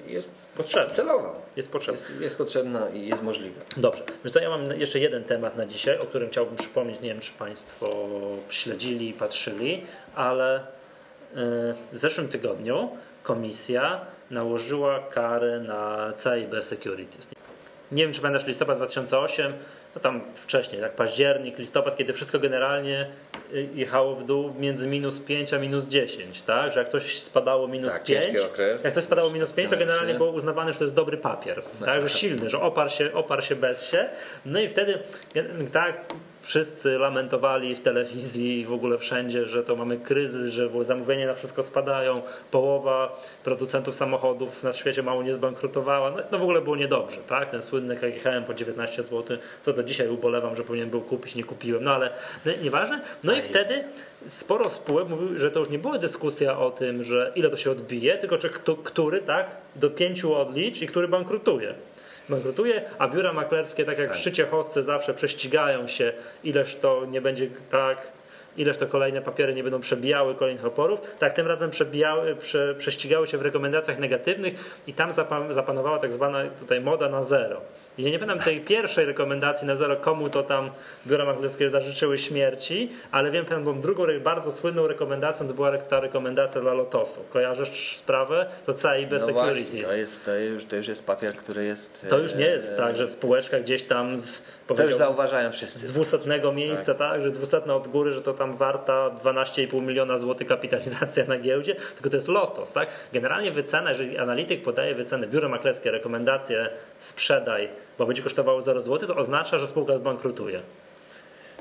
e, 0.07 0.11
jest 0.11 0.35
Potrzebna. 0.57 0.95
celowa. 0.95 1.43
Jest 1.57 1.73
potrzebna. 1.73 2.01
Jest, 2.01 2.21
jest 2.21 2.37
potrzebna 2.37 2.89
i 2.89 3.09
jest 3.09 3.23
możliwa. 3.23 3.61
Dobrze, 3.77 4.03
wiesz 4.25 4.33
co, 4.33 4.41
ja 4.41 4.49
mam 4.49 4.81
jeszcze 4.81 4.99
jeden 4.99 5.25
temat 5.25 5.57
na 5.57 5.67
dzisiaj, 5.67 5.99
o 5.99 6.05
którym 6.05 6.31
chciałbym 6.31 6.57
przypomnieć. 6.57 7.01
Nie 7.01 7.09
wiem, 7.09 7.21
czy 7.21 7.33
Państwo 7.33 8.09
śledzili 8.51 9.09
i 9.09 9.13
patrzyli, 9.13 9.87
ale 10.15 10.67
w 11.93 11.99
zeszłym 11.99 12.29
tygodniu 12.29 12.97
komisja 13.23 14.01
nałożyła 14.31 15.01
karę 15.11 15.61
na 15.61 16.13
CIB 16.23 16.65
Securities. 16.65 17.29
Nie 17.93 18.05
wiem, 18.05 18.13
czy 18.13 18.21
pamiętasz 18.21 18.47
listopad 18.47 18.77
2008, 18.77 19.53
no 19.95 20.01
tam 20.01 20.21
wcześniej, 20.35 20.81
tak 20.81 20.93
październik, 20.93 21.59
listopad, 21.59 21.97
kiedy 21.97 22.13
wszystko 22.13 22.39
generalnie 22.39 23.07
y, 23.55 23.69
jechało 23.75 24.15
w 24.17 24.25
dół 24.25 24.55
między 24.59 24.87
minus 24.87 25.19
5 25.19 25.55
a 25.55 25.59
minus 25.59 25.85
10, 25.87 26.43
tak? 26.43 26.73
Że 26.73 26.79
jak 26.81 26.89
coś 26.89 27.23
spadało 27.23 27.69
minus 27.69 27.93
Tak, 27.93 28.05
5, 28.05 28.25
ciężki 28.25 28.41
okres. 28.41 28.85
jak 28.85 28.95
coś 28.95 29.05
spadało 29.05 29.31
minus 29.31 29.53
5, 29.53 29.71
to 29.71 29.77
generalnie 29.77 30.15
było 30.15 30.31
uznawane, 30.31 30.73
że 30.73 30.79
to 30.79 30.85
jest 30.85 30.95
dobry 30.95 31.17
papier, 31.17 31.63
tak? 31.85 32.03
Że 32.03 32.09
silny, 32.11 32.51
że 32.51 32.61
oparł 32.61 32.91
się, 32.91 33.13
oparł 33.13 33.43
się 33.43 33.57
bez 33.57 33.91
się. 33.91 34.09
No 34.47 34.61
i 34.61 34.69
wtedy 34.69 34.99
tak 35.73 36.05
wszyscy 36.43 36.99
lamentowali 36.99 37.77
w 37.77 37.81
telewizji 37.81 38.61
i 38.61 38.65
w 38.65 38.73
ogóle 38.73 38.99
wszędzie, 38.99 39.49
że 39.49 39.63
to 39.63 39.77
mamy 39.77 39.99
kryzys, 39.99 40.53
że 40.53 40.69
zamówienia 40.81 41.27
na 41.27 41.35
wszystko 41.35 41.63
spadają, 41.63 42.15
połowa 42.51 43.21
producentów 43.45 43.95
samochodów 43.95 44.63
na 44.63 44.73
świecie 44.73 45.03
mało 45.03 45.23
nie 45.23 45.35
zbankrutowała. 45.35 46.11
No, 46.11 46.17
no 46.33 46.39
w 46.39 46.43
ogóle 46.43 46.61
było 46.61 46.77
niedobrze, 46.77 47.17
tak? 47.27 47.51
Ten 47.51 47.63
słynny 47.63 47.97
KGHM 47.97 48.45
po 48.47 48.55
19 48.55 49.03
zł, 49.03 49.39
co 49.63 49.73
do 49.73 49.83
dzisiaj 49.83 50.09
ubolewam, 50.09 50.57
że 50.57 50.65
powinien 50.65 50.91
był 50.91 51.01
kupić, 51.01 51.35
nie 51.35 51.45
kupiłem, 51.45 51.85
no 51.85 51.95
ale 51.95 52.11
no, 52.47 52.53
nieważne. 52.63 53.01
No 53.25 53.37
i 53.37 53.43
wtedy 53.43 53.85
sporo 54.29 54.71
spółek 54.71 55.09
mówił, 55.09 55.39
że 55.39 55.51
to 55.51 55.61
już 55.61 55.69
nie 55.69 55.79
była 55.79 55.99
dyskusja 55.99 56.59
o 56.59 56.71
tym, 56.71 57.05
że 57.05 57.33
ile 57.35 57.51
to 57.51 57.57
się 57.57 57.71
odbije, 57.71 58.19
tylko 58.19 58.39
czy 58.39 58.51
kto, 58.51 58.77
który 58.77 59.21
tak 59.21 59.57
do 59.77 59.91
pięciu 59.91 60.35
odlicz 60.35 60.83
i 60.83 60.87
który 60.87 61.09
bankrutuje 61.09 61.75
bankrutuje, 62.29 62.83
a 62.99 63.09
biura 63.09 63.33
maklerskie, 63.33 63.85
tak 63.85 63.99
jak 63.99 64.13
w 64.13 64.17
szczycie 64.17 64.47
hostce 64.47 64.83
zawsze 64.83 65.15
prześcigają 65.15 65.89
się, 65.89 66.13
ileż 66.45 66.77
to 66.77 67.05
nie 67.11 67.21
będzie 67.21 67.49
tak, 67.71 68.13
ileż 68.57 68.79
to 68.79 68.87
kolejne 68.87 69.23
papiery 69.23 69.55
nie 69.55 69.63
będą 69.63 69.81
przebijały 69.81 70.35
kolejnych 70.35 70.65
oporów, 70.65 71.01
tak 71.19 71.33
tym 71.33 71.47
razem 71.47 71.71
przebijały, 71.71 72.37
prze, 72.37 72.75
prześcigały 72.75 73.27
się 73.27 73.39
w 73.39 73.43
rekomendacjach 73.43 73.99
negatywnych 73.99 74.55
i 74.87 74.95
tam 74.95 75.13
zapan, 75.13 75.53
zapanowała 75.53 75.99
tak 75.99 76.13
zwana 76.13 76.45
tutaj 76.59 76.81
moda 76.81 77.09
na 77.09 77.23
zero. 77.23 77.61
I 77.99 78.03
ja 78.03 78.11
nie 78.11 78.19
pamiętam 78.19 78.45
tej 78.45 78.61
pierwszej 78.61 79.05
rekomendacji 79.07 79.67
na 79.67 79.77
zero, 79.77 79.97
komu 79.97 80.29
to 80.29 80.43
tam 80.43 80.71
biura 81.07 81.25
maklerskie 81.25 81.71
zażyczyły 81.71 82.19
śmierci, 82.19 82.91
ale 83.11 83.31
wiem, 83.31 83.45
pamiętam 83.45 83.75
tą 83.75 83.81
drugą 83.81 84.03
bardzo 84.21 84.53
słynną 84.53 84.87
rekomendacją, 84.87 85.49
to 85.49 85.55
była 85.55 85.79
ta 85.79 86.01
rekomendacja 86.01 86.61
dla 86.61 86.75
Lotosu. 86.75 87.21
Kojarzysz 87.31 87.97
sprawę? 87.97 88.47
To 88.67 88.75
CIB 88.75 89.11
No 89.13 89.19
Securities. 89.19 89.35
właśnie, 89.35 89.83
to, 89.83 89.97
jest, 89.97 90.25
to, 90.25 90.37
już, 90.39 90.65
to 90.65 90.77
już 90.77 90.89
jest 90.89 91.07
papier, 91.07 91.35
który 91.35 91.65
jest... 91.65 92.07
To 92.09 92.19
już 92.19 92.35
nie 92.35 92.47
jest 92.47 92.73
e, 92.73 92.77
tak, 92.77 92.97
że 92.97 93.07
spółeczka 93.07 93.61
gdzieś 93.61 93.83
tam 93.83 94.21
z, 94.21 94.43
To 94.67 94.83
już 94.83 94.95
zauważają 94.95 95.53
z 95.53 95.55
wszyscy. 95.55 95.87
dwusetnego 95.87 96.53
miejsca, 96.53 96.95
tak. 96.95 97.23
że 97.23 97.31
dwusetne 97.31 97.75
od 97.75 97.89
góry, 97.89 98.13
że 98.13 98.23
to 98.23 98.33
tam 98.33 98.57
warta 98.57 99.11
12,5 99.25 99.83
miliona 99.83 100.19
złotych 100.19 100.49
kapitalizacja 100.49 101.25
na 101.25 101.39
giełdzie, 101.39 101.75
tylko 101.75 102.11
to 102.11 102.17
jest 102.17 102.29
lotos. 102.29 102.73
Tak? 102.73 102.89
Generalnie 103.13 103.53
wycena, 103.53 103.91
jeżeli 103.91 104.19
analityk 104.19 104.63
podaje 104.63 104.95
wycenę, 104.95 105.27
biuro 105.27 105.49
maklerskie, 105.49 105.91
rekomendacje 105.91 106.69
sprzedaj, 106.99 107.69
bo 107.99 108.07
będzie 108.07 108.23
kosztowało 108.23 108.61
0 108.61 108.83
zł, 108.83 109.09
to 109.09 109.17
oznacza, 109.17 109.59
że 109.59 109.67
spółka 109.67 109.97
zbankrutuje. 109.97 110.63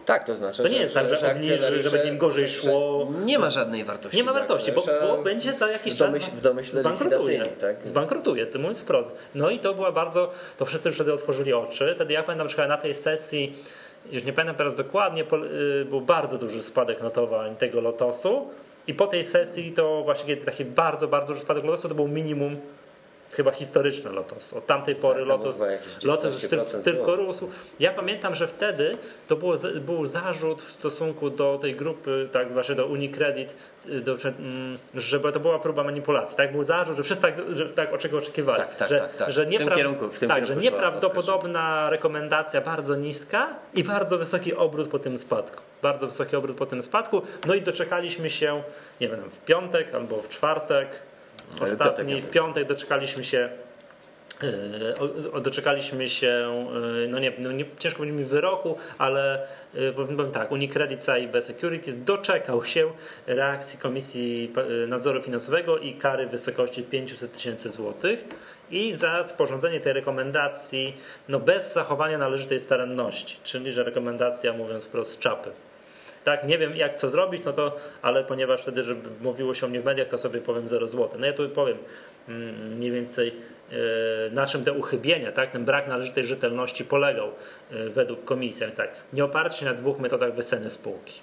Tak, 0.06 0.26
to 0.26 0.36
znaczy, 0.36 0.64
To 0.64 0.70
nie 0.70 0.78
jest 0.78 0.94
tak, 0.94 1.10
że 1.10 1.32
obniży, 1.32 1.84
że 1.84 1.90
będzie 1.90 2.10
im 2.10 2.18
gorzej 2.18 2.50
szło. 2.50 3.08
Nie 3.26 3.40
ma 3.40 3.50
żadnej 3.50 3.84
wartości. 3.84 4.18
Nie 4.18 4.24
ma 4.24 4.34
wartości, 4.34 4.72
bo, 4.72 4.84
bo 5.02 5.24
będzie 5.24 5.54
za 5.54 5.72
jakiś 5.72 5.96
czas 5.96 6.16
w 6.16 6.42
domyśle 6.42 6.80
zbankrutuje. 6.80 7.46
Tak? 7.46 7.88
Zbankrutuje, 7.88 8.46
to 8.46 8.60
mówiąc 8.60 8.80
wprost. 8.80 9.16
No 9.36 9.50
i 9.50 9.60
to 9.60 9.74
była 9.74 9.92
bardzo, 9.92 10.32
to 10.58 10.66
wszyscy 10.66 10.90
już 10.90 10.96
wtedy 10.96 11.14
otworzyli 11.14 11.54
oczy. 11.54 11.94
Wtedy 11.96 12.14
ja 12.14 12.24
pamiętam, 12.24 12.50
że 12.50 12.68
na 12.68 12.78
tej 12.78 12.94
sesji, 12.94 13.54
już 14.12 14.24
nie 14.24 14.34
pamiętam 14.34 14.56
teraz 14.56 14.76
dokładnie, 14.76 15.24
y, 15.82 15.86
był 15.86 16.02
bardzo 16.02 16.38
duży 16.38 16.62
spadek 16.62 17.02
notowań 17.02 17.56
tego 17.56 17.82
lotosu. 17.82 18.48
I 18.88 18.94
po 18.94 19.08
tej 19.08 19.24
sesji 19.24 19.72
to 19.72 20.02
właśnie 20.04 20.28
kiedy 20.28 20.46
taki 20.46 20.66
bardzo, 20.66 21.08
bardzo 21.08 21.28
duży 21.28 21.42
spadek 21.42 21.64
lotosu, 21.64 21.90
to 21.90 21.96
był 21.96 22.08
minimum 22.08 22.58
chyba 23.36 23.52
historyczny 23.52 24.12
Lotos. 24.12 24.54
Od 24.54 24.66
tamtej 24.66 24.96
pory 24.96 25.20
tam 25.20 25.28
Lotos, 25.28 25.62
Lotos 26.04 26.34
już 26.44 26.52
19% 26.52 26.66
tyl- 26.66 26.82
tylko 26.84 27.16
rósł. 27.16 27.50
Ja 27.80 27.92
pamiętam, 27.94 28.36
że 28.36 28.48
wtedy 28.48 28.98
to 29.28 29.36
było, 29.36 29.56
był 29.76 30.06
zarzut 30.06 30.62
w 30.62 30.72
stosunku 30.72 31.30
do 31.30 31.58
tej 31.62 31.76
grupy, 31.76 32.30
tak 32.32 32.54
właśnie 32.54 32.76
do 32.76 32.86
Unicredit, 32.86 33.56
do, 33.86 34.18
mm, 34.26 34.78
że 34.94 35.20
to 35.20 35.40
była 35.40 35.60
próba 35.60 35.84
manipulacji. 35.84 36.38
Tak 36.38 36.52
był 36.52 36.64
zarzut, 36.64 36.98
że 36.98 37.04
wszyscy 37.04 37.22
tak, 37.22 37.36
że 37.56 37.66
tak 37.70 37.98
czego 37.98 38.18
oczekiwali. 38.18 38.58
Tak, 38.60 38.76
tak, 38.76 38.90
że, 38.90 39.00
tak, 39.00 39.16
tak. 39.16 39.32
że 39.32 39.46
kierunku- 39.46 40.28
tak, 40.28 40.46
że 40.46 40.56
nieprawdopodobna 40.56 41.90
rekomendacja 41.90 42.62
bardzo 42.62 42.96
niska 42.96 43.56
i 43.74 43.84
bardzo 43.84 44.18
wysoki 44.18 44.56
obrót 44.56 44.88
po 44.90 45.00
tym 45.00 45.20
spadku. 45.20 45.62
Bardzo 45.82 46.08
wysoki 46.08 46.36
obrót 46.36 46.58
po 46.58 46.66
tym 46.66 46.82
spadku. 46.82 47.22
No 47.48 47.56
i 47.56 47.62
doczekaliśmy 47.62 48.30
się, 48.30 48.64
nie 49.02 49.08
wiem, 49.10 49.30
w 49.32 49.40
piątek 49.46 49.94
albo 49.96 50.22
w 50.22 50.30
czwartek, 50.30 51.00
ostatni, 51.62 52.14
piątek, 52.14 52.30
w 52.30 52.34
piątek 52.34 52.68
doczekaliśmy 52.68 53.24
się 53.24 53.50
o- 55.34 55.42
doczekaliśmy 55.42 56.10
się, 56.10 56.64
yy, 57.02 57.08
no 57.08 57.20
nie, 57.20 57.32
no 57.40 57.52
nie 57.52 57.66
ciężko 57.80 58.00
będzie 58.00 58.16
mi 58.16 58.24
wyroku, 58.24 58.78
ale 58.98 59.48
powiem 59.96 60.32
tak, 60.32 60.52
Unicredit 60.52 61.06
CIB 61.06 61.42
Securities 61.44 62.04
doczekał 62.04 62.64
się 62.66 62.92
reakcji 63.28 63.80
Komisji 63.80 64.54
Nadzoru 64.88 65.22
Finansowego 65.22 65.78
i 65.78 65.94
kary 65.94 66.28
w 66.28 66.32
wysokości 66.32 66.84
500 66.84 67.34
tysięcy 67.34 67.70
złotych 67.70 68.26
i 68.72 68.94
za 68.94 69.28
sporządzenie 69.28 69.80
tej 69.80 69.94
rekomendacji 69.94 70.98
no 71.30 71.40
bez 71.40 71.74
zachowania 71.74 72.18
należytej 72.18 72.60
staranności, 72.60 73.38
czyli 73.44 73.72
że 73.72 73.84
rekomendacja 73.84 74.54
mówiąc 74.54 74.86
wprost 74.86 75.12
z 75.12 75.20
czapy. 75.20 75.50
Tak, 76.24 76.48
nie 76.48 76.58
wiem 76.58 76.76
jak 76.76 76.96
co 76.96 77.10
zrobić, 77.10 77.44
no 77.44 77.54
to, 77.54 77.78
ale 78.02 78.24
ponieważ 78.24 78.62
wtedy, 78.62 78.84
żeby 78.84 79.10
mówiło 79.22 79.54
się 79.54 79.66
o 79.66 79.70
mnie 79.70 79.82
w 79.82 79.86
mediach, 79.86 80.08
to 80.08 80.18
sobie 80.18 80.42
powiem 80.42 80.68
0 80.68 80.88
zł. 80.88 81.20
No 81.20 81.26
ja 81.26 81.34
tu 81.34 81.50
powiem, 81.50 81.78
mm, 82.28 82.78
mniej 82.78 82.92
więcej 82.92 83.34
na 84.32 84.48
czym 84.48 84.64
te 84.64 84.74
uchybienia, 84.74 85.32
tak, 85.32 85.52
ten 85.52 85.66
brak 85.66 85.88
należytej 85.88 86.26
rzetelności 86.26 86.86
polegał 86.86 87.32
według 87.90 88.26
komisji. 88.26 88.66
Tak, 88.76 88.90
nie 89.14 89.24
oparcie 89.24 89.58
się 89.58 89.66
na 89.66 89.74
dwóch 89.74 90.00
metodach 90.00 90.34
wyceny 90.34 90.70
spółki. 90.70 91.22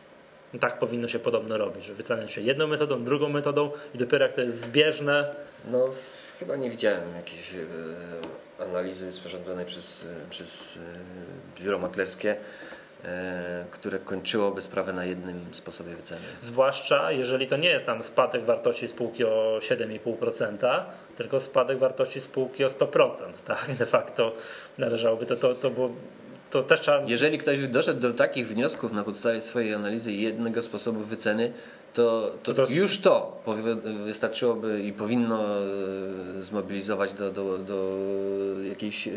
Tak 0.60 0.78
powinno 0.78 1.08
się 1.08 1.18
podobno 1.18 1.58
robić, 1.58 1.84
że 1.84 1.94
wycenia 1.94 2.28
się 2.28 2.40
jedną 2.40 2.66
metodą, 2.66 3.04
drugą 3.04 3.28
metodą 3.28 3.70
i 3.94 3.98
dopiero 3.98 4.24
jak 4.24 4.34
to 4.34 4.40
jest 4.40 4.60
zbieżne. 4.60 5.34
No, 5.70 5.90
chyba 6.38 6.56
nie 6.56 6.70
widziałem 6.70 7.14
jakiejś 7.16 7.54
analizy 8.58 9.12
sporządzonej 9.12 9.66
przez, 9.66 10.06
przez 10.30 10.78
biuro 11.60 11.78
maklerskie 11.78 12.30
E, 12.30 12.67
które 13.70 13.98
kończyłoby 13.98 14.62
sprawę 14.62 14.92
na 14.92 15.04
jednym 15.04 15.46
sposobie 15.52 15.94
wyceny. 15.94 16.20
Zwłaszcza 16.40 17.12
jeżeli 17.12 17.46
to 17.46 17.56
nie 17.56 17.68
jest 17.68 17.86
tam 17.86 18.02
spadek 18.02 18.44
wartości 18.44 18.88
spółki 18.88 19.24
o 19.24 19.58
7,5%, 19.60 20.82
tylko 21.16 21.40
spadek 21.40 21.78
wartości 21.78 22.20
spółki 22.20 22.64
o 22.64 22.68
100%. 22.68 23.10
Tak, 23.44 23.74
de 23.78 23.86
facto 23.86 24.32
należałoby 24.78 25.26
to, 25.26 25.36
to, 25.36 25.54
to 25.54 25.70
było 25.70 25.90
to 26.50 26.62
też 26.62 26.80
trzeba... 26.80 27.02
Jeżeli 27.06 27.38
ktoś 27.38 27.68
doszedł 27.68 28.00
do 28.00 28.12
takich 28.12 28.48
wniosków 28.48 28.92
na 28.92 29.04
podstawie 29.04 29.40
swojej 29.40 29.74
analizy 29.74 30.12
jednego 30.12 30.62
sposobu 30.62 31.00
wyceny, 31.00 31.52
to, 31.94 32.34
to, 32.42 32.54
to 32.54 32.66
już 32.70 33.00
to 33.00 33.42
wystarczyłoby 34.04 34.82
i 34.82 34.92
powinno 34.92 35.44
e, 36.38 36.42
zmobilizować 36.42 37.12
do, 37.12 37.30
do, 37.30 37.58
do 37.58 38.00
jakiejś, 38.68 39.08
e, 39.08 39.12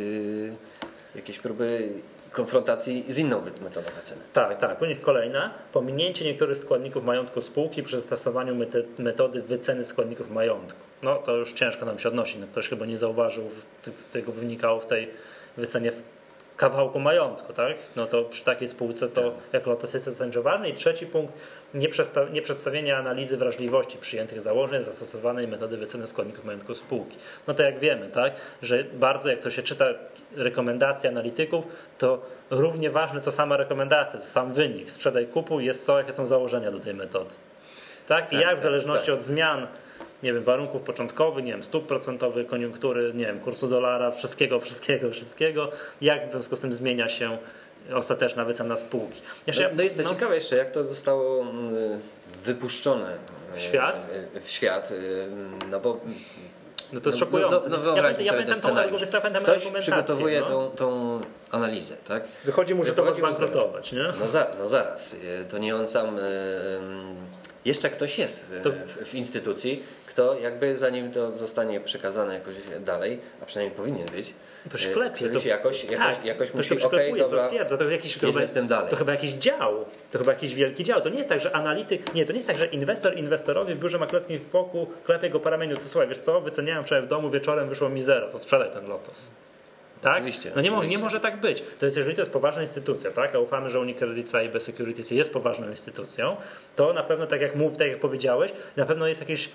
jakiejś 1.15 1.39
próby 1.39 1.93
konfrontacji 2.31 3.05
z 3.09 3.17
inną 3.17 3.41
metodą 3.61 3.87
oceny. 4.01 4.21
Tak, 4.33 4.59
tak. 4.59 4.77
Później 4.77 4.97
kolejna. 4.97 5.53
Pominięcie 5.73 6.25
niektórych 6.25 6.57
składników 6.57 7.03
majątku 7.03 7.41
spółki 7.41 7.83
przy 7.83 7.99
zastosowaniu 7.99 8.65
metody 8.97 9.41
wyceny 9.41 9.85
składników 9.85 10.31
majątku. 10.31 10.79
No 11.03 11.15
to 11.15 11.35
już 11.35 11.53
ciężko 11.53 11.85
nam 11.85 11.99
się 11.99 12.09
odnosi. 12.09 12.39
No, 12.39 12.47
ktoś 12.47 12.69
chyba 12.69 12.85
nie 12.85 12.97
zauważył, 12.97 13.49
tego 14.11 14.31
wynikało 14.31 14.79
w 14.79 14.85
tej 14.85 15.09
wycenie 15.57 15.91
kawałku 16.57 16.99
majątku, 16.99 17.53
tak? 17.53 17.77
No 17.95 18.07
to 18.07 18.23
przy 18.23 18.45
takiej 18.45 18.67
spółce 18.67 19.07
to 19.07 19.21
tak. 19.21 19.53
jak 19.53 19.67
Lotos 19.67 19.93
jest 19.93 20.23
ważne. 20.43 20.69
I 20.69 20.73
trzeci 20.73 21.05
punkt, 21.05 21.33
nie, 22.33 22.41
przedstawienie 22.41 22.97
analizy 22.97 23.37
wrażliwości 23.37 23.97
przyjętych 23.97 24.41
założeń 24.41 24.83
zastosowanej 24.83 25.47
metody 25.47 25.77
wyceny 25.77 26.07
składników 26.07 26.45
majątku 26.45 26.73
spółki. 26.73 27.17
No 27.47 27.53
to 27.53 27.63
jak 27.63 27.79
wiemy, 27.79 28.09
tak, 28.09 28.33
że 28.61 28.83
bardzo 28.83 29.29
jak 29.29 29.39
to 29.39 29.51
się 29.51 29.63
czyta 29.63 29.85
rekomendacje 30.35 31.09
analityków, 31.09 31.65
to 31.97 32.25
równie 32.49 32.89
ważne 32.89 33.21
co 33.21 33.31
sama 33.31 33.57
rekomendacja, 33.57 34.19
co 34.19 34.25
sam 34.25 34.53
wynik, 34.53 34.91
sprzedaj 34.91 35.27
kupuj, 35.27 35.65
jest 35.65 35.85
co, 35.85 35.97
jakie 35.97 36.13
są 36.13 36.25
założenia 36.25 36.71
do 36.71 36.79
tej 36.79 36.93
metody. 36.93 37.35
Tak? 38.07 38.33
I 38.33 38.35
tak, 38.35 38.41
jak 38.41 38.49
w 38.49 38.53
tak, 38.53 38.59
zależności 38.59 39.07
tak. 39.07 39.15
od 39.15 39.21
zmian 39.21 39.67
nie 40.23 40.33
wiem, 40.33 40.43
warunków 40.43 40.81
początkowych, 40.81 41.45
nie 41.45 41.51
wiem, 41.51 41.63
stóp 41.63 41.87
procentowych, 41.87 42.47
koniunktury, 42.47 43.11
nie 43.13 43.25
wiem, 43.25 43.39
kursu 43.39 43.67
dolara, 43.67 44.11
wszystkiego, 44.11 44.59
wszystkiego, 44.59 45.11
wszystkiego, 45.11 45.71
jak 46.01 46.27
w 46.27 46.31
związku 46.31 46.55
z 46.55 46.59
tym 46.59 46.73
zmienia 46.73 47.09
się 47.09 47.37
ostateczna 47.93 48.45
wycena 48.45 48.77
spółki. 48.77 49.21
Jeszcze, 49.47 49.63
no, 49.63 49.69
no 49.75 49.83
jest 49.83 49.97
to 49.97 50.03
no, 50.03 50.09
ciekawe 50.09 50.35
jeszcze, 50.35 50.55
jak 50.55 50.71
to 50.71 50.85
zostało 50.85 51.41
mm, 51.41 51.99
wypuszczone 52.43 53.17
w 53.55 53.59
świat, 53.59 54.07
w 54.43 54.51
świat 54.51 54.93
no 55.71 55.79
bo 55.79 55.99
no 56.93 57.01
to 57.01 57.09
jest 57.09 57.19
no, 57.19 57.25
szokujące. 57.25 57.69
No, 57.69 57.77
no, 57.77 57.95
ja, 57.95 58.03
pamiętam, 58.03 58.25
ja 58.25 58.33
pamiętam 58.33 58.61
tą, 58.61 58.67
argumentację. 58.69 59.81
Przygotowuje 59.81 60.41
no. 60.41 60.47
tą, 60.47 60.69
tą 60.69 61.21
analizę, 61.51 61.95
tak? 62.07 62.23
Wychodzi 62.45 62.75
mu, 62.75 62.83
że 62.83 62.93
to 62.93 63.05
ma 63.05 63.13
zbankrutować, 63.13 63.91
nie? 63.91 64.13
No, 64.19 64.27
za, 64.27 64.47
no 64.59 64.67
zaraz, 64.67 65.15
to 65.49 65.57
nie 65.57 65.75
on 65.75 65.87
sam... 65.87 66.19
Jeszcze 67.65 67.89
ktoś 67.89 68.19
jest 68.19 68.45
w, 68.45 69.09
w, 69.09 69.15
instytucji, 69.15 69.83
kto 70.05 70.39
jakby 70.39 70.77
zanim 70.77 71.11
to 71.11 71.37
zostanie 71.37 71.79
przekazane 71.79 72.33
jakoś 72.33 72.55
dalej, 72.79 73.19
a 73.41 73.45
przynajmniej 73.45 73.77
powinien 73.77 74.07
być, 74.07 74.33
to 74.69 74.77
się 74.77 74.89
klepie. 74.89 75.29
To, 75.29 75.47
jakoś, 75.47 75.83
jakoś, 75.83 76.15
tak, 76.15 76.25
jakoś 76.25 76.53
musi, 76.53 76.75
to 76.75 76.87
okay, 76.87 77.09
dobra, 77.17 77.27
zatwierdza. 77.27 77.77
To, 77.77 77.89
jakiś, 77.89 78.17
to, 78.17 78.27
chyba, 78.27 78.61
dalej. 78.61 78.89
to 78.89 78.95
chyba 78.95 79.11
jakiś 79.11 79.31
dział, 79.31 79.85
to 80.11 80.19
chyba 80.19 80.31
jakiś 80.31 80.55
wielki 80.55 80.83
dział. 80.83 81.01
To 81.01 81.09
nie 81.09 81.17
jest 81.17 81.29
tak, 81.29 81.39
że 81.39 81.55
analityk, 81.55 82.13
nie, 82.13 82.25
to 82.25 82.31
nie 82.31 82.37
jest 82.37 82.47
tak, 82.47 82.57
że 82.57 82.65
inwestor 82.65 83.17
inwestorowi 83.17 83.75
w 83.75 83.79
biurze 83.79 83.99
maklerskim 83.99 84.39
w 84.39 84.45
poku 84.45 84.87
klepie 85.05 85.29
go 85.29 85.39
parę 85.39 85.57
minut. 85.57 85.79
To 85.79 85.85
słuchaj, 85.85 86.07
wiesz 86.07 86.19
co, 86.19 86.41
wyceniałem 86.41 86.83
wczoraj 86.83 87.03
w 87.03 87.07
domu, 87.07 87.29
wieczorem 87.29 87.69
wyszło 87.69 87.89
mi 87.89 88.01
zero, 88.01 88.27
to 88.27 88.39
sprzedaj 88.39 88.71
ten 88.71 88.87
lotos. 88.87 89.31
Tak? 90.01 90.13
Oczywiście, 90.13 90.51
no 90.55 90.61
nie, 90.61 90.71
oczywiście. 90.71 90.97
nie 90.97 91.03
może 91.03 91.19
tak 91.19 91.39
być. 91.39 91.63
To 91.79 91.85
jest, 91.85 91.97
jeżeli 91.97 92.15
to 92.15 92.21
jest 92.21 92.31
poważna 92.31 92.61
instytucja, 92.61 93.11
tak? 93.11 93.35
a 93.35 93.39
ufamy, 93.39 93.69
że 93.69 93.79
Unicredit 93.79 94.29
Cyber 94.29 94.61
Securities 94.61 95.11
jest 95.11 95.33
poważną 95.33 95.69
instytucją, 95.69 96.37
to 96.75 96.93
na 96.93 97.03
pewno, 97.03 97.27
tak 97.27 97.41
jak 97.41 97.55
mów, 97.55 97.77
tak 97.77 97.87
jak 97.87 97.99
powiedziałeś, 97.99 98.51
na 98.77 98.85
pewno 98.85 99.07
jest 99.07 99.21
jakieś 99.21 99.49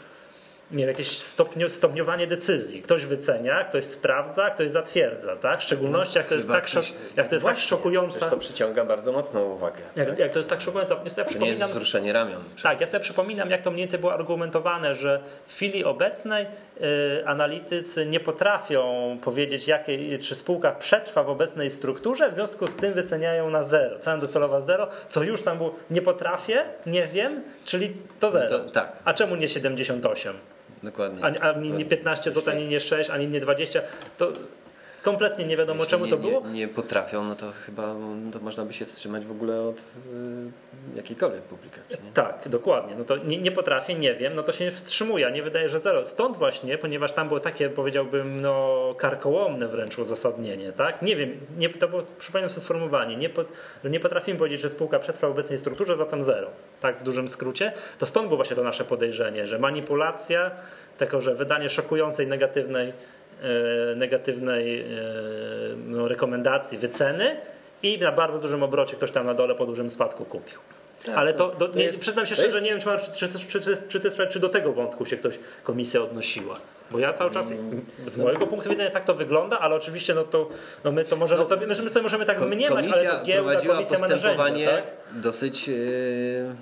nie 0.71 0.79
wiem, 0.79 0.89
jakieś 0.89 1.19
stopniu, 1.19 1.71
stopniowanie 1.71 2.27
decyzji. 2.27 2.83
Ktoś 2.83 3.07
wycenia, 3.07 3.65
ktoś 3.65 3.85
sprawdza, 3.85 4.51
ktoś 4.51 4.71
zatwierdza, 4.71 5.37
tak? 5.37 5.61
W 5.61 5.63
szczególności 5.63 6.15
no, 6.15 6.21
jak 6.21 6.29
to 6.29 6.35
jest, 6.35 6.49
tak, 6.49 6.69
jak 7.17 7.29
to 7.29 7.35
jest 7.35 7.45
tak 7.45 7.59
szokująca. 7.59 8.31
to 8.31 8.37
przyciąga 8.37 8.85
bardzo 8.85 9.13
mocną 9.13 9.45
uwagę. 9.45 9.81
Jak, 9.97 10.09
tak? 10.09 10.19
jak 10.19 10.33
to 10.33 10.39
jest 10.39 10.51
tak 10.51 10.61
szokująca. 10.61 10.97
Ja 11.17 11.25
to 11.25 11.39
nie 11.39 11.49
jest 11.49 11.63
wzruszenie 11.63 12.13
ramion. 12.13 12.43
Tak, 12.63 12.81
ja 12.81 12.87
sobie 12.87 13.01
przypominam, 13.01 13.51
jak 13.51 13.63
to 13.63 13.71
mniej 13.71 13.83
więcej 13.83 13.99
było 13.99 14.15
argumentowane, 14.15 14.95
że 14.95 15.21
w 15.47 15.55
chwili 15.55 15.85
obecnej 15.85 16.47
y, 16.47 17.27
analitycy 17.27 18.07
nie 18.07 18.21
potrafią 18.21 19.19
powiedzieć, 19.23 19.69
jakie, 19.69 20.19
czy 20.19 20.35
spółka 20.35 20.73
przetrwa 20.73 21.23
w 21.23 21.29
obecnej 21.29 21.71
strukturze, 21.71 22.31
w 22.31 22.35
związku 22.35 22.69
z 22.69 22.75
tym 22.75 22.95
wyceniają 22.95 23.51
na 23.51 23.63
zero. 23.63 23.99
Cena 23.99 24.19
docelowa 24.19 24.61
zero, 24.61 24.89
co 25.09 25.23
już 25.23 25.43
tam 25.43 25.59
było, 25.59 25.75
nie 25.91 26.03
potrafię, 26.03 26.65
nie 26.87 27.07
wiem, 27.07 27.43
czyli 27.65 27.97
to 28.21 28.31
zero. 28.31 28.59
To, 28.59 28.71
tak. 28.71 28.93
A 29.05 29.15
czemu 29.15 29.37
nie 29.37 29.49
78? 29.49 30.37
Dokładnie. 30.83 31.25
Ani, 31.25 31.39
ani 31.39 31.71
nie 31.71 31.85
15 31.85 32.31
zł, 32.31 32.55
ani 32.55 32.67
nie 32.67 32.81
6, 32.81 33.11
ani 33.11 33.29
nie 33.29 33.41
20. 33.41 33.81
To 34.19 34.33
kompletnie 35.07 35.47
nie 35.47 35.57
wiadomo 35.57 35.79
Jeśli 35.79 35.91
czemu 35.91 36.05
nie, 36.05 36.11
to 36.11 36.17
było. 36.17 36.41
Nie, 36.41 36.53
nie, 36.53 36.69
potrafią, 36.69 37.25
no 37.25 37.35
to 37.35 37.53
chyba 37.53 37.95
to 38.33 38.41
można 38.41 38.65
by 38.65 38.73
się 38.73 38.87
wstrzymać 38.87 39.27
w 39.27 39.31
ogóle 39.31 39.63
od 39.63 39.79
y, 39.79 39.83
jakiejkolwiek 40.97 41.43
publikacji. 41.43 41.97
Nie? 42.05 42.13
Tak, 42.13 42.49
dokładnie. 42.49 42.95
No 42.99 43.05
to 43.05 43.17
nie, 43.17 43.39
nie 43.39 43.53
potrafię, 43.53 43.95
nie 43.95 44.15
wiem, 44.15 44.35
no 44.35 44.43
to 44.43 44.53
się 44.53 44.71
wstrzymuje, 44.71 45.31
nie 45.31 45.43
wydaje, 45.43 45.69
że 45.69 45.79
zero. 45.79 46.07
Stąd 46.07 46.37
właśnie, 46.37 46.79
ponieważ 46.79 47.13
tam 47.13 47.29
było 47.29 47.41
takie, 47.41 47.69
powiedziałbym, 47.69 48.41
no 48.41 48.95
karkołomne 48.99 49.69
wręcz 49.69 49.99
uzasadnienie, 49.99 50.73
tak? 50.73 51.03
Nie 51.03 51.17
wiem, 51.17 51.41
nie, 51.59 51.69
to 51.69 51.89
było, 51.89 52.03
przypominam 52.19 52.51
sobie 52.51 52.63
sformułowanie, 52.63 53.17
nie, 53.17 53.29
pot, 53.29 53.49
nie 53.85 54.01
potrafimy 54.01 54.39
powiedzieć, 54.39 54.61
że 54.61 54.69
spółka 54.69 54.99
przetrwa 54.99 55.29
w 55.29 55.31
obecnej 55.31 55.59
strukturze, 55.59 55.97
zatem 55.97 56.23
zero. 56.23 56.49
Tak 56.81 57.01
w 57.01 57.03
dużym 57.03 57.29
skrócie. 57.29 57.73
To 57.99 58.07
stąd 58.07 58.27
było 58.27 58.37
właśnie 58.37 58.57
to 58.57 58.63
nasze 58.63 58.85
podejrzenie, 58.85 59.47
że 59.47 59.59
manipulacja, 59.59 60.51
tego, 60.99 61.21
że 61.21 61.35
wydanie 61.35 61.71
szokującej, 61.71 62.27
negatywnej 62.27 62.93
negatywnej 63.97 64.81
e, 64.81 64.87
no, 65.87 66.09
rekomendacji, 66.09 66.79
wyceny 66.79 67.37
i 67.83 67.99
na 67.99 68.13
bardzo 68.13 68.39
dużym 68.39 68.63
obrocie 68.63 68.97
ktoś 68.97 69.11
tam 69.11 69.27
na 69.27 69.35
dole 69.35 69.55
po 69.55 69.67
dużym 69.67 69.91
spadku 69.91 70.25
kupił. 70.25 70.59
Tak, 71.07 71.17
Ale 71.17 71.35
to, 71.35 71.49
to, 71.49 71.69
to 71.69 71.79
nie, 71.79 71.85
jest, 71.85 72.01
przyznam 72.01 72.27
się 72.27 72.35
szczerze, 72.35 72.49
jest... 72.49 72.63
nie 72.63 72.71
wiem, 72.71 72.81
czy, 72.81 73.29
czy, 73.29 73.61
czy, 73.89 74.11
czy, 74.11 74.29
czy 74.29 74.41
do 74.41 74.49
tego 74.49 74.73
wątku 74.73 75.07
się 75.07 75.17
ktoś 75.17 75.39
komisja 75.65 76.03
odnosiła. 76.03 76.57
Bo 76.91 76.99
ja 76.99 77.13
cały 77.13 77.31
czas, 77.31 77.53
z 78.07 78.17
mojego 78.17 78.47
punktu 78.47 78.71
widzenia 78.71 78.91
tak 78.91 79.05
to 79.05 79.15
wygląda, 79.15 79.59
ale 79.59 79.75
oczywiście 79.75 80.15
no 80.15 80.25
to 80.25 80.49
no 80.85 80.93
my 80.93 81.05
to 81.05 81.17
możemy 81.17 81.43
no, 81.43 81.49
sobie, 81.49 81.67
my 81.67 81.75
sobie 81.75 82.03
możemy 82.03 82.25
tak 82.25 82.41
mniemać, 82.41 82.87
ale 82.93 83.05
to 83.05 83.25
giełda, 83.25 83.57
komisja 83.57 83.99
ma 83.99 84.09
narzędzia, 84.09 84.71
tak? 84.71 84.85
dosyć 85.13 85.69
yy, 85.69 85.77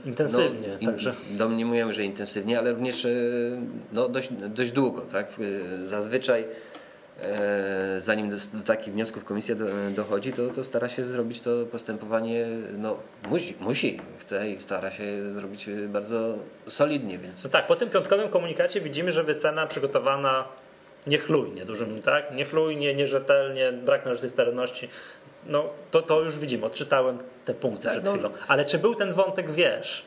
intensywnie. 0.05 0.79
No, 0.81 0.91
także. 0.91 1.15
Domniemujemy, 1.31 1.95
że 1.95 2.05
intensywnie, 2.05 2.59
ale 2.59 2.73
również 2.73 3.05
yy, 3.05 3.11
no, 3.93 4.09
dość, 4.09 4.29
dość 4.33 4.73
długo. 4.73 5.01
Tak? 5.01 5.27
Zazwyczaj 5.85 6.45
E, 6.45 6.74
zanim 7.99 8.31
do, 8.31 8.37
do, 8.53 8.65
takich 8.65 8.95
wniosków 8.95 9.25
komisja 9.25 9.55
do, 9.55 9.65
dochodzi, 9.91 10.33
to, 10.33 10.49
to, 10.49 10.65
stara 10.65 10.89
się 10.89 11.05
zrobić 11.05 11.41
to 11.41 11.51
postępowanie, 11.73 12.47
no 12.73 12.97
musi, 13.29 13.55
musi, 13.61 14.01
chce 14.19 14.51
i 14.51 14.59
stara 14.59 14.91
się 14.91 15.33
zrobić 15.33 15.67
bardzo 15.89 16.39
solidnie. 16.67 17.19
Więc... 17.19 17.45
No 17.45 17.51
tak, 17.51 17.67
po 17.67 17.77
tym 17.77 17.91
piątkowym 17.91 18.29
komunikacie 18.29 18.81
widzimy, 18.81 19.13
że 19.13 19.25
wycena 19.25 19.67
przygotowana 19.67 20.45
niechlujnie, 21.07 21.65
dużym, 21.65 22.03
tak? 22.03 22.35
Niechlujnie, 22.35 22.95
nierzetelnie, 22.95 23.73
brak 23.73 24.05
należytej 24.05 24.31
staranności. 24.31 24.89
No 25.47 25.65
to, 25.91 26.03
to 26.03 26.23
już 26.23 26.39
widzimy, 26.39 26.67
odczytałem 26.67 27.19
te 27.45 27.55
punkty 27.55 27.83
tak, 27.83 27.93
przed 27.93 28.05
no... 28.05 28.13
chwilą. 28.13 28.31
Ale 28.49 28.65
czy 28.65 28.79
był 28.79 28.95
ten 28.95 29.13
wątek, 29.13 29.51
wiesz, 29.51 30.05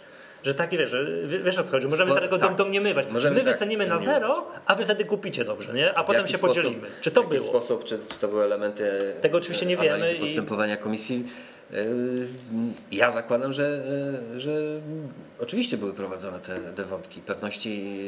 że 0.47 0.53
taki 0.53 0.77
wiesz, 0.77 0.95
wiesz 1.43 1.57
o 1.57 1.63
co 1.63 1.71
chodzi, 1.71 1.87
możemy 1.87 2.13
Bo, 2.13 2.19
tego 2.19 2.37
tak. 2.37 2.55
domniemywać. 2.55 3.07
Możemy 3.11 3.35
My 3.35 3.41
tak 3.41 3.53
wycenimy 3.53 3.85
tak, 3.85 3.93
na 3.93 4.05
zero, 4.05 4.47
a 4.65 4.75
wy 4.75 4.85
wtedy 4.85 5.05
kupicie 5.05 5.45
dobrze, 5.45 5.73
nie? 5.73 5.97
A 5.97 6.03
potem 6.03 6.27
się 6.27 6.37
sposób, 6.37 6.55
podzielimy. 6.55 6.87
Czy 7.01 7.11
to 7.11 7.23
było? 7.23 7.41
sposób, 7.41 7.83
czy, 7.83 7.99
czy 8.09 8.19
to 8.19 8.27
były 8.27 8.43
elementy 8.43 9.13
Tego 9.21 9.37
oczywiście 9.37 9.65
nie 9.65 9.77
wiemy. 9.77 10.13
I... 10.13 10.19
postępowania 10.19 10.77
komisji. 10.77 11.25
E, 11.73 11.83
ja 12.91 13.11
zakładam, 13.11 13.53
że, 13.53 13.81
e, 14.35 14.39
że 14.39 14.51
oczywiście 15.39 15.77
były 15.77 15.93
prowadzone 15.93 16.39
te, 16.39 16.59
te 16.59 16.83
wątki. 16.83 17.21
Pewności, 17.21 17.99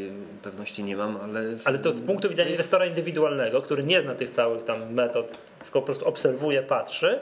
pewności 0.43 0.83
nie 0.83 0.97
mam, 0.97 1.17
ale. 1.17 1.41
Ale 1.65 1.79
to 1.79 1.91
z 1.91 2.01
punktu 2.01 2.29
widzenia 2.29 2.49
jest... 2.49 2.59
inwestora 2.59 2.85
indywidualnego, 2.85 3.61
który 3.61 3.83
nie 3.83 4.01
zna 4.01 4.15
tych 4.15 4.29
całych 4.29 4.63
tam 4.63 4.93
metod, 4.93 5.37
tylko 5.63 5.79
po 5.79 5.85
prostu 5.85 6.07
obserwuje, 6.07 6.63
patrzy, 6.63 7.19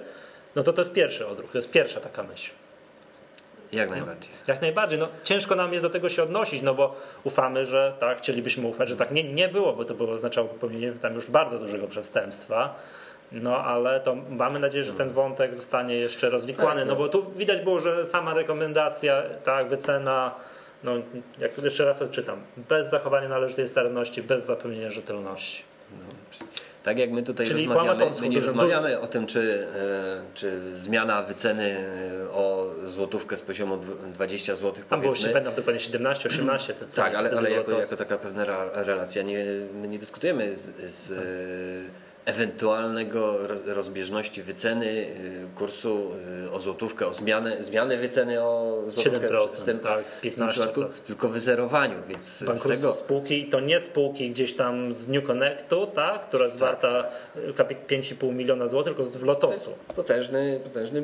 no 0.56 0.64
to 0.64 0.74
to 0.74 0.82
jest 0.82 0.94
pierwszy 0.94 1.28
odruch, 1.28 1.52
to 1.52 1.58
jest 1.58 1.72
pierwsza 1.72 2.00
taka 2.00 2.24
myśl 2.24 2.52
Jak 3.72 3.90
najbardziej. 3.90 4.32
No, 4.34 4.54
jak 4.54 4.62
najbardziej. 4.62 5.00
No, 5.00 5.08
ciężko 5.24 5.56
nam 5.56 5.72
jest 5.72 5.84
do 5.84 5.90
tego 5.90 6.10
się 6.10 6.24
odnosić, 6.24 6.62
no 6.62 6.74
bo 6.74 6.96
ufamy, 7.24 7.66
że 7.66 7.94
tak, 8.00 8.18
chcielibyśmy 8.18 8.68
ufać, 8.68 8.90
że 8.90 8.96
tak 8.96 9.12
nie, 9.12 9.24
nie 9.24 9.48
było, 9.50 9.74
bo 9.74 9.86
to 9.86 9.94
było 9.94 10.12
oznaczało 10.12 10.48
popełnienie 10.48 10.92
tam 10.92 11.16
już 11.16 11.28
bardzo 11.32 11.60
dużego 11.60 11.88
przestępstwa. 11.88 12.76
No 13.32 13.58
ale 13.58 14.00
to 14.00 14.16
mamy 14.30 14.60
nadzieję, 14.60 14.84
że 14.84 14.94
ten 14.94 15.10
wątek 15.10 15.56
zostanie 15.56 15.96
jeszcze 15.96 16.30
rozwikłany, 16.30 16.80
Tak, 16.80 16.88
no 16.88 16.94
no. 16.94 17.00
bo 17.00 17.10
tu 17.10 17.32
widać 17.32 17.62
było, 17.62 17.80
że 17.80 18.06
sama 18.06 18.34
rekomendacja, 18.34 19.24
tak, 19.44 19.70
wycena, 19.70 20.36
no 20.84 20.92
jak 21.40 21.54
tu 21.54 21.64
jeszcze 21.64 21.86
raz 21.86 22.02
odczytam, 22.02 22.42
bez 22.58 22.90
zachowania 22.90 23.30
należytej 23.30 23.68
staranności, 23.68 24.22
bez 24.24 24.46
zapewnienia 24.46 24.92
rzetelności. 24.92 25.64
Tak 26.88 27.00
jak 27.00 27.12
my 27.12 27.24
tutaj 27.24 27.46
Czyli 27.48 27.66
rozmawiamy, 27.66 28.06
my 28.22 28.30
nie 28.30 28.40
rozmawiamy 28.40 29.00
o 29.00 29.08
tym, 29.08 29.26
czy, 29.28 29.68
e, 29.76 30.22
czy 30.34 30.76
zmiana 30.76 31.24
wyceny 31.24 31.78
e, 32.24 32.30
o 32.32 32.74
złotówkę 32.86 33.38
z 33.38 33.42
poziomu 33.42 33.78
dw- 33.78 34.12
20 34.14 34.56
zł 34.56 34.84
Tam 34.90 35.02
było, 35.02 35.16
się 35.16 35.30
pamiętam, 35.30 35.56
dokładnie 35.56 35.80
17, 35.80 36.30
18 36.30 36.74
te 36.74 36.80
ceny. 36.80 36.96
Tak, 36.96 37.16
ale, 37.16 37.32
ale 37.32 37.52
jako, 37.52 37.80
jako 37.80 37.96
taka 37.96 38.18
pewna 38.18 38.46
relacja. 38.74 39.24
Nie, 39.24 39.46
my 39.82 39.88
nie 39.88 40.00
dyskutujemy 40.00 40.58
z, 40.58 40.92
z 40.94 41.12
e, 41.12 42.07
ewentualnego 42.28 43.48
roz- 43.48 43.68
rozbieżności 43.68 44.44
wyceny 44.44 45.08
e, 45.54 45.58
kursu 45.58 46.12
e, 46.48 46.52
o 46.52 46.60
złotówkę, 46.60 47.08
o 47.08 47.14
zmianę, 47.14 47.64
zmianę 47.64 47.98
wyceny 47.98 48.44
o 48.44 48.82
złotówkę 48.88 49.28
7%, 49.30 49.48
w 49.48 49.64
tym, 49.64 49.80
tak, 49.80 50.04
tym 50.22 50.32
15%. 50.32 50.48
przypadku, 50.50 50.82
tylko 51.08 51.30
wyzerowaniu, 51.30 51.96
więc 52.08 52.26
z 52.26 52.44
Bankructwo 52.44 52.70
tego 52.70 52.94
spółki 52.94 53.40
i 53.40 53.50
to 53.50 53.60
nie 53.60 53.80
spółki 53.80 54.30
gdzieś 54.32 54.56
tam 54.56 54.94
z 54.94 55.08
New 55.08 55.24
Connectu, 55.28 55.88
tak, 55.88 56.22
która 56.28 56.46
jest 56.46 56.58
warta 56.58 57.06
kapi- 57.56 57.76
5,5 57.88 58.34
miliona 58.34 58.68
złotych, 58.68 58.96
tylko 58.96 59.12
z 59.12 59.22
Lotosu. 59.22 59.74
potężny, 59.96 60.60
potężny 60.64 61.02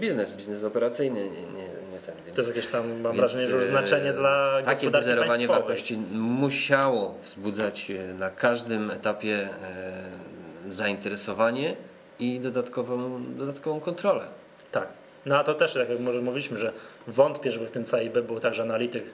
biznes, 0.00 0.32
biznes 0.32 0.64
operacyjny, 0.64 1.20
nie, 1.24 1.30
nie, 1.30 1.68
nie 1.92 1.98
ten. 2.06 2.14
Więc, 2.24 2.36
To 2.36 2.42
jest 2.42 2.56
jakieś 2.56 2.70
tam, 2.70 3.00
mam 3.00 3.02
więc, 3.02 3.16
wrażenie, 3.16 3.48
że 3.48 3.64
znaczenie 3.64 4.12
dla 4.12 4.62
Takie 4.64 4.90
wyzerowanie 4.90 5.48
wartości 5.48 5.96
musiało 6.12 7.14
wzbudzać 7.22 7.92
na 8.18 8.30
każdym 8.30 8.90
etapie 8.90 9.48
e, 9.62 10.23
zainteresowanie 10.68 11.76
i 12.18 12.40
dodatkową, 12.40 13.24
dodatkową 13.36 13.80
kontrolę. 13.80 14.26
Tak. 14.72 14.88
No 15.26 15.38
a 15.38 15.44
to 15.44 15.54
też, 15.54 15.74
tak 15.74 15.88
jak 15.88 16.00
może 16.00 16.20
mówiliśmy, 16.20 16.58
że 16.58 16.72
wątpię, 17.06 17.52
żeby 17.52 17.66
w 17.66 17.70
tym 17.70 17.84
CIB 17.84 18.18
był 18.18 18.40
tak, 18.40 18.54
że 18.54 18.62
analityk 18.62 19.04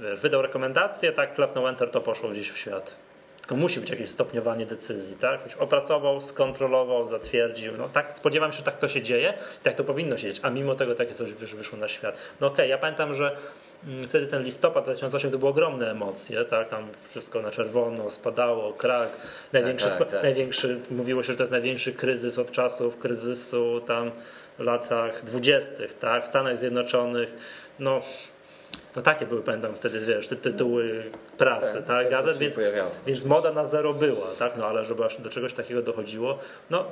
wiesz, 0.00 0.20
wydał 0.20 0.42
rekomendację, 0.42 1.12
tak, 1.12 1.34
klepnął 1.34 1.68
enter, 1.68 1.90
to 1.90 2.00
poszło 2.00 2.30
gdzieś 2.30 2.50
w 2.50 2.58
świat. 2.58 2.96
Tylko 3.40 3.56
musi 3.56 3.80
być 3.80 3.90
jakieś 3.90 4.10
stopniowanie 4.10 4.66
decyzji, 4.66 5.16
tak? 5.16 5.40
Ktoś 5.40 5.54
opracował, 5.54 6.20
skontrolował, 6.20 7.08
zatwierdził. 7.08 7.72
No 7.78 7.88
tak, 7.88 8.14
spodziewam 8.14 8.52
się, 8.52 8.58
że 8.58 8.64
tak 8.64 8.78
to 8.78 8.88
się 8.88 9.02
dzieje 9.02 9.34
tak 9.62 9.74
to 9.74 9.84
powinno 9.84 10.18
się 10.18 10.26
dzieć, 10.26 10.40
a 10.42 10.50
mimo 10.50 10.74
tego 10.74 10.94
takie 10.94 11.14
coś 11.14 11.30
wysz- 11.30 11.54
wyszło 11.54 11.78
na 11.78 11.88
świat. 11.88 12.18
No 12.40 12.46
okej, 12.46 12.70
ja 12.70 12.78
pamiętam, 12.78 13.14
że 13.14 13.36
wtedy 14.08 14.26
ten 14.26 14.42
listopad 14.42 14.84
2008 14.84 15.30
to 15.30 15.38
były 15.38 15.50
ogromne 15.50 15.90
emocje, 15.90 16.44
tak? 16.44 16.68
Tam 16.68 16.88
wszystko 17.08 17.42
na 17.42 17.50
czerwono 17.50 18.10
spadało, 18.10 18.72
krak, 18.72 19.08
największy, 19.52 19.86
tak, 19.86 19.94
spa- 19.94 20.04
tak. 20.04 20.22
największy 20.22 20.80
mówiło 20.90 21.22
się, 21.22 21.32
że 21.32 21.36
to 21.36 21.42
jest 21.42 21.52
największy 21.52 21.92
kryzys 21.92 22.38
od 22.38 22.50
czasów 22.50 22.98
kryzysu 22.98 23.80
tam 23.80 24.10
w 24.58 24.62
latach 24.62 25.24
dwudziestych, 25.24 25.98
tak? 25.98 26.24
W 26.24 26.26
Stanach 26.26 26.58
Zjednoczonych. 26.58 27.34
No, 27.78 28.00
no 28.96 29.02
takie 29.02 29.26
były, 29.26 29.42
pamiętam 29.42 29.74
wtedy, 29.76 30.00
wiesz, 30.00 30.28
te 30.28 30.36
tytuły 30.36 31.02
prasy, 31.38 31.74
Tak, 31.74 31.86
tak, 31.86 31.98
tak, 31.98 32.10
gazet, 32.10 32.38
więc, 32.38 32.56
więc 33.06 33.24
moda 33.24 33.52
na 33.52 33.64
zero 33.66 33.94
była, 33.94 34.26
tak, 34.38 34.52
no 34.56 34.66
ale 34.66 34.84
żeby 34.84 35.04
aż 35.04 35.20
do 35.20 35.30
czegoś 35.30 35.52
takiego 35.52 35.82
dochodziło, 35.82 36.38
no, 36.70 36.84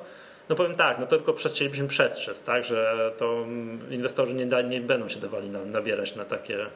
no 0.48 0.56
powiem 0.56 0.74
tak, 0.74 0.98
no 0.98 1.06
to 1.06 1.16
tylko 1.16 1.32
chcielibyśmy 1.32 1.88
przestrzec, 1.88 2.42
tak, 2.42 2.64
że 2.64 3.12
to 3.18 3.42
mm, 3.42 3.92
inwestorzy 3.92 4.34
nie, 4.34 4.46
da, 4.46 4.62
nie 4.62 4.80
będą 4.80 5.08
się 5.08 5.20
dawali 5.20 5.50
na, 5.50 5.64
nabierać 5.64 6.16
na 6.16 6.24
takie, 6.24 6.66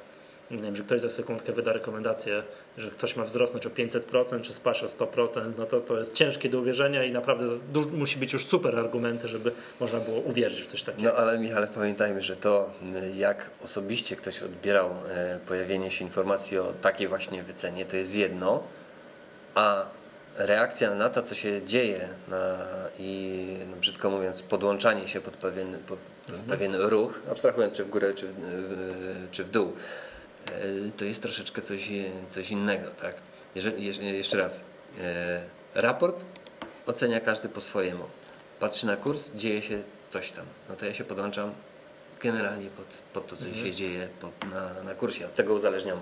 nie 0.51 0.63
wiem, 0.63 0.77
że 0.77 0.83
ktoś 0.83 1.01
za 1.01 1.09
sekundkę 1.09 1.53
wyda 1.53 1.73
rekomendację, 1.73 2.43
że 2.79 2.91
ktoś 2.91 3.17
ma 3.17 3.25
wzrosnąć 3.25 3.67
o 3.67 3.71
500% 3.71 4.41
czy 4.41 4.53
spaść 4.53 4.83
o 4.83 4.87
100%, 4.87 5.53
no 5.59 5.67
to 5.67 5.81
to 5.81 5.99
jest 5.99 6.15
ciężkie 6.15 6.49
do 6.49 6.59
uwierzenia 6.59 7.05
i 7.05 7.13
naprawdę 7.13 7.47
musi 7.93 8.19
być 8.19 8.33
już 8.33 8.47
super 8.47 8.79
argumenty, 8.79 9.29
żeby 9.29 9.53
można 9.81 10.01
było 10.01 10.19
uwierzyć 10.19 10.63
w 10.63 10.67
coś 10.67 10.83
takiego. 10.83 11.11
No 11.11 11.17
ale 11.17 11.39
Michale, 11.39 11.67
pamiętajmy, 11.67 12.23
że 12.23 12.37
to 12.37 12.71
y, 13.13 13.17
jak 13.17 13.51
osobiście 13.65 14.17
ktoś 14.17 14.43
odbierał 14.43 14.91
e, 15.09 15.39
pojawienie 15.49 15.91
się 15.91 16.05
informacji 16.05 16.59
o 16.59 16.73
takiej 16.83 17.09
właśnie 17.09 17.43
wycenie, 17.43 17.85
to 17.85 17.97
jest 17.97 18.15
jedno, 18.15 18.63
a 19.55 19.87
reakcja 20.39 20.95
na 20.95 21.09
to, 21.11 21.23
co 21.23 21.35
się 21.35 21.67
dzieje 21.67 22.09
na, 22.29 22.59
i 22.99 23.47
no, 23.71 23.77
brzydko 23.77 24.11
mówiąc, 24.11 24.43
podłączanie 24.43 25.09
się 25.09 25.21
pod 25.21 25.35
pewien, 25.37 25.79
pod 25.79 25.99
pewien 26.49 26.75
ruch, 26.75 27.21
abstrahując 27.31 27.77
czy 27.77 27.85
w 27.85 27.89
górę, 27.91 28.15
czy, 28.15 28.29
w- 28.29 28.39
y, 28.43 29.29
czy 29.31 29.45
w 29.45 29.51
dół, 29.51 29.73
e, 30.47 30.51
to 30.97 31.05
jest 31.05 31.23
troszeczkę 31.23 31.63
coś, 31.63 31.89
coś 32.29 32.51
innego. 32.51 32.91
Tak? 32.91 33.15
Jeżeli, 33.55 33.87
jeż- 33.93 34.03
jeszcze 34.03 34.37
raz, 34.37 34.65
e, 35.01 35.41
raport 35.75 36.25
ocenia 36.87 37.21
każdy 37.21 37.49
po 37.49 37.61
swojemu. 37.61 38.05
Patrzy 38.61 38.87
na 38.87 38.97
kurs, 38.97 39.33
dzieje 39.35 39.63
się 39.63 39.83
coś 40.11 40.31
tam. 40.33 40.45
No 40.69 40.77
to 40.77 40.87
ja 40.87 40.95
się 40.95 41.05
podłączam 41.05 41.53
generalnie 42.23 42.67
pod, 42.71 42.87
pod 43.13 43.27
to, 43.27 43.37
co 43.37 43.55
się 43.55 43.73
dzieje 43.73 44.09
pod, 44.21 44.51
na, 44.55 44.83
na 44.83 44.95
kursie. 44.95 45.27
Od 45.27 45.35
tego 45.35 45.55
uzależniam 45.55 46.01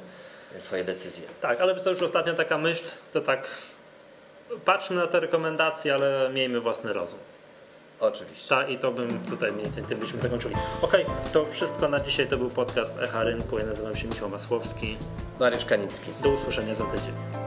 swoje 0.59 0.85
decyzje. 0.85 1.25
Tak, 1.41 1.61
ale 1.61 1.75
to 1.75 1.91
już 1.91 2.03
ostatnia 2.03 2.35
taka 2.35 2.59
myśl, 2.59 2.85
to 3.13 3.21
tak 3.21 3.49
patrzmy 4.65 4.97
na 4.97 5.07
te 5.07 5.21
rekomendacje, 5.21 5.95
ale 5.95 6.31
miejmy 6.33 6.61
własny 6.61 6.93
rozum. 6.93 7.19
Oczywiście. 8.01 8.49
Tak, 8.49 8.71
i 8.71 8.79
to 8.79 8.93
bym 8.93 9.21
tutaj 9.21 9.53
mniej 9.53 9.65
więcej 9.65 9.85
tym 9.85 9.99
byśmy 9.99 10.21
zakończyli. 10.21 10.55
Okej, 10.83 11.05
to 11.33 11.47
wszystko 11.47 11.89
na 11.89 12.01
dzisiaj. 12.01 12.29
To 12.29 12.37
był 12.37 12.51
podcast 12.51 12.99
Echa 12.99 13.25
Rynku. 13.25 13.59
Ja 13.59 13.67
nazywam 13.67 13.97
się 13.97 14.09
Michał 14.09 14.29
Masłowski. 14.29 14.97
Mariusz 15.41 15.65
Kanicki. 15.65 16.11
Do 16.23 16.29
usłyszenia 16.29 16.75
za 16.75 16.85
tydzień. 16.85 17.46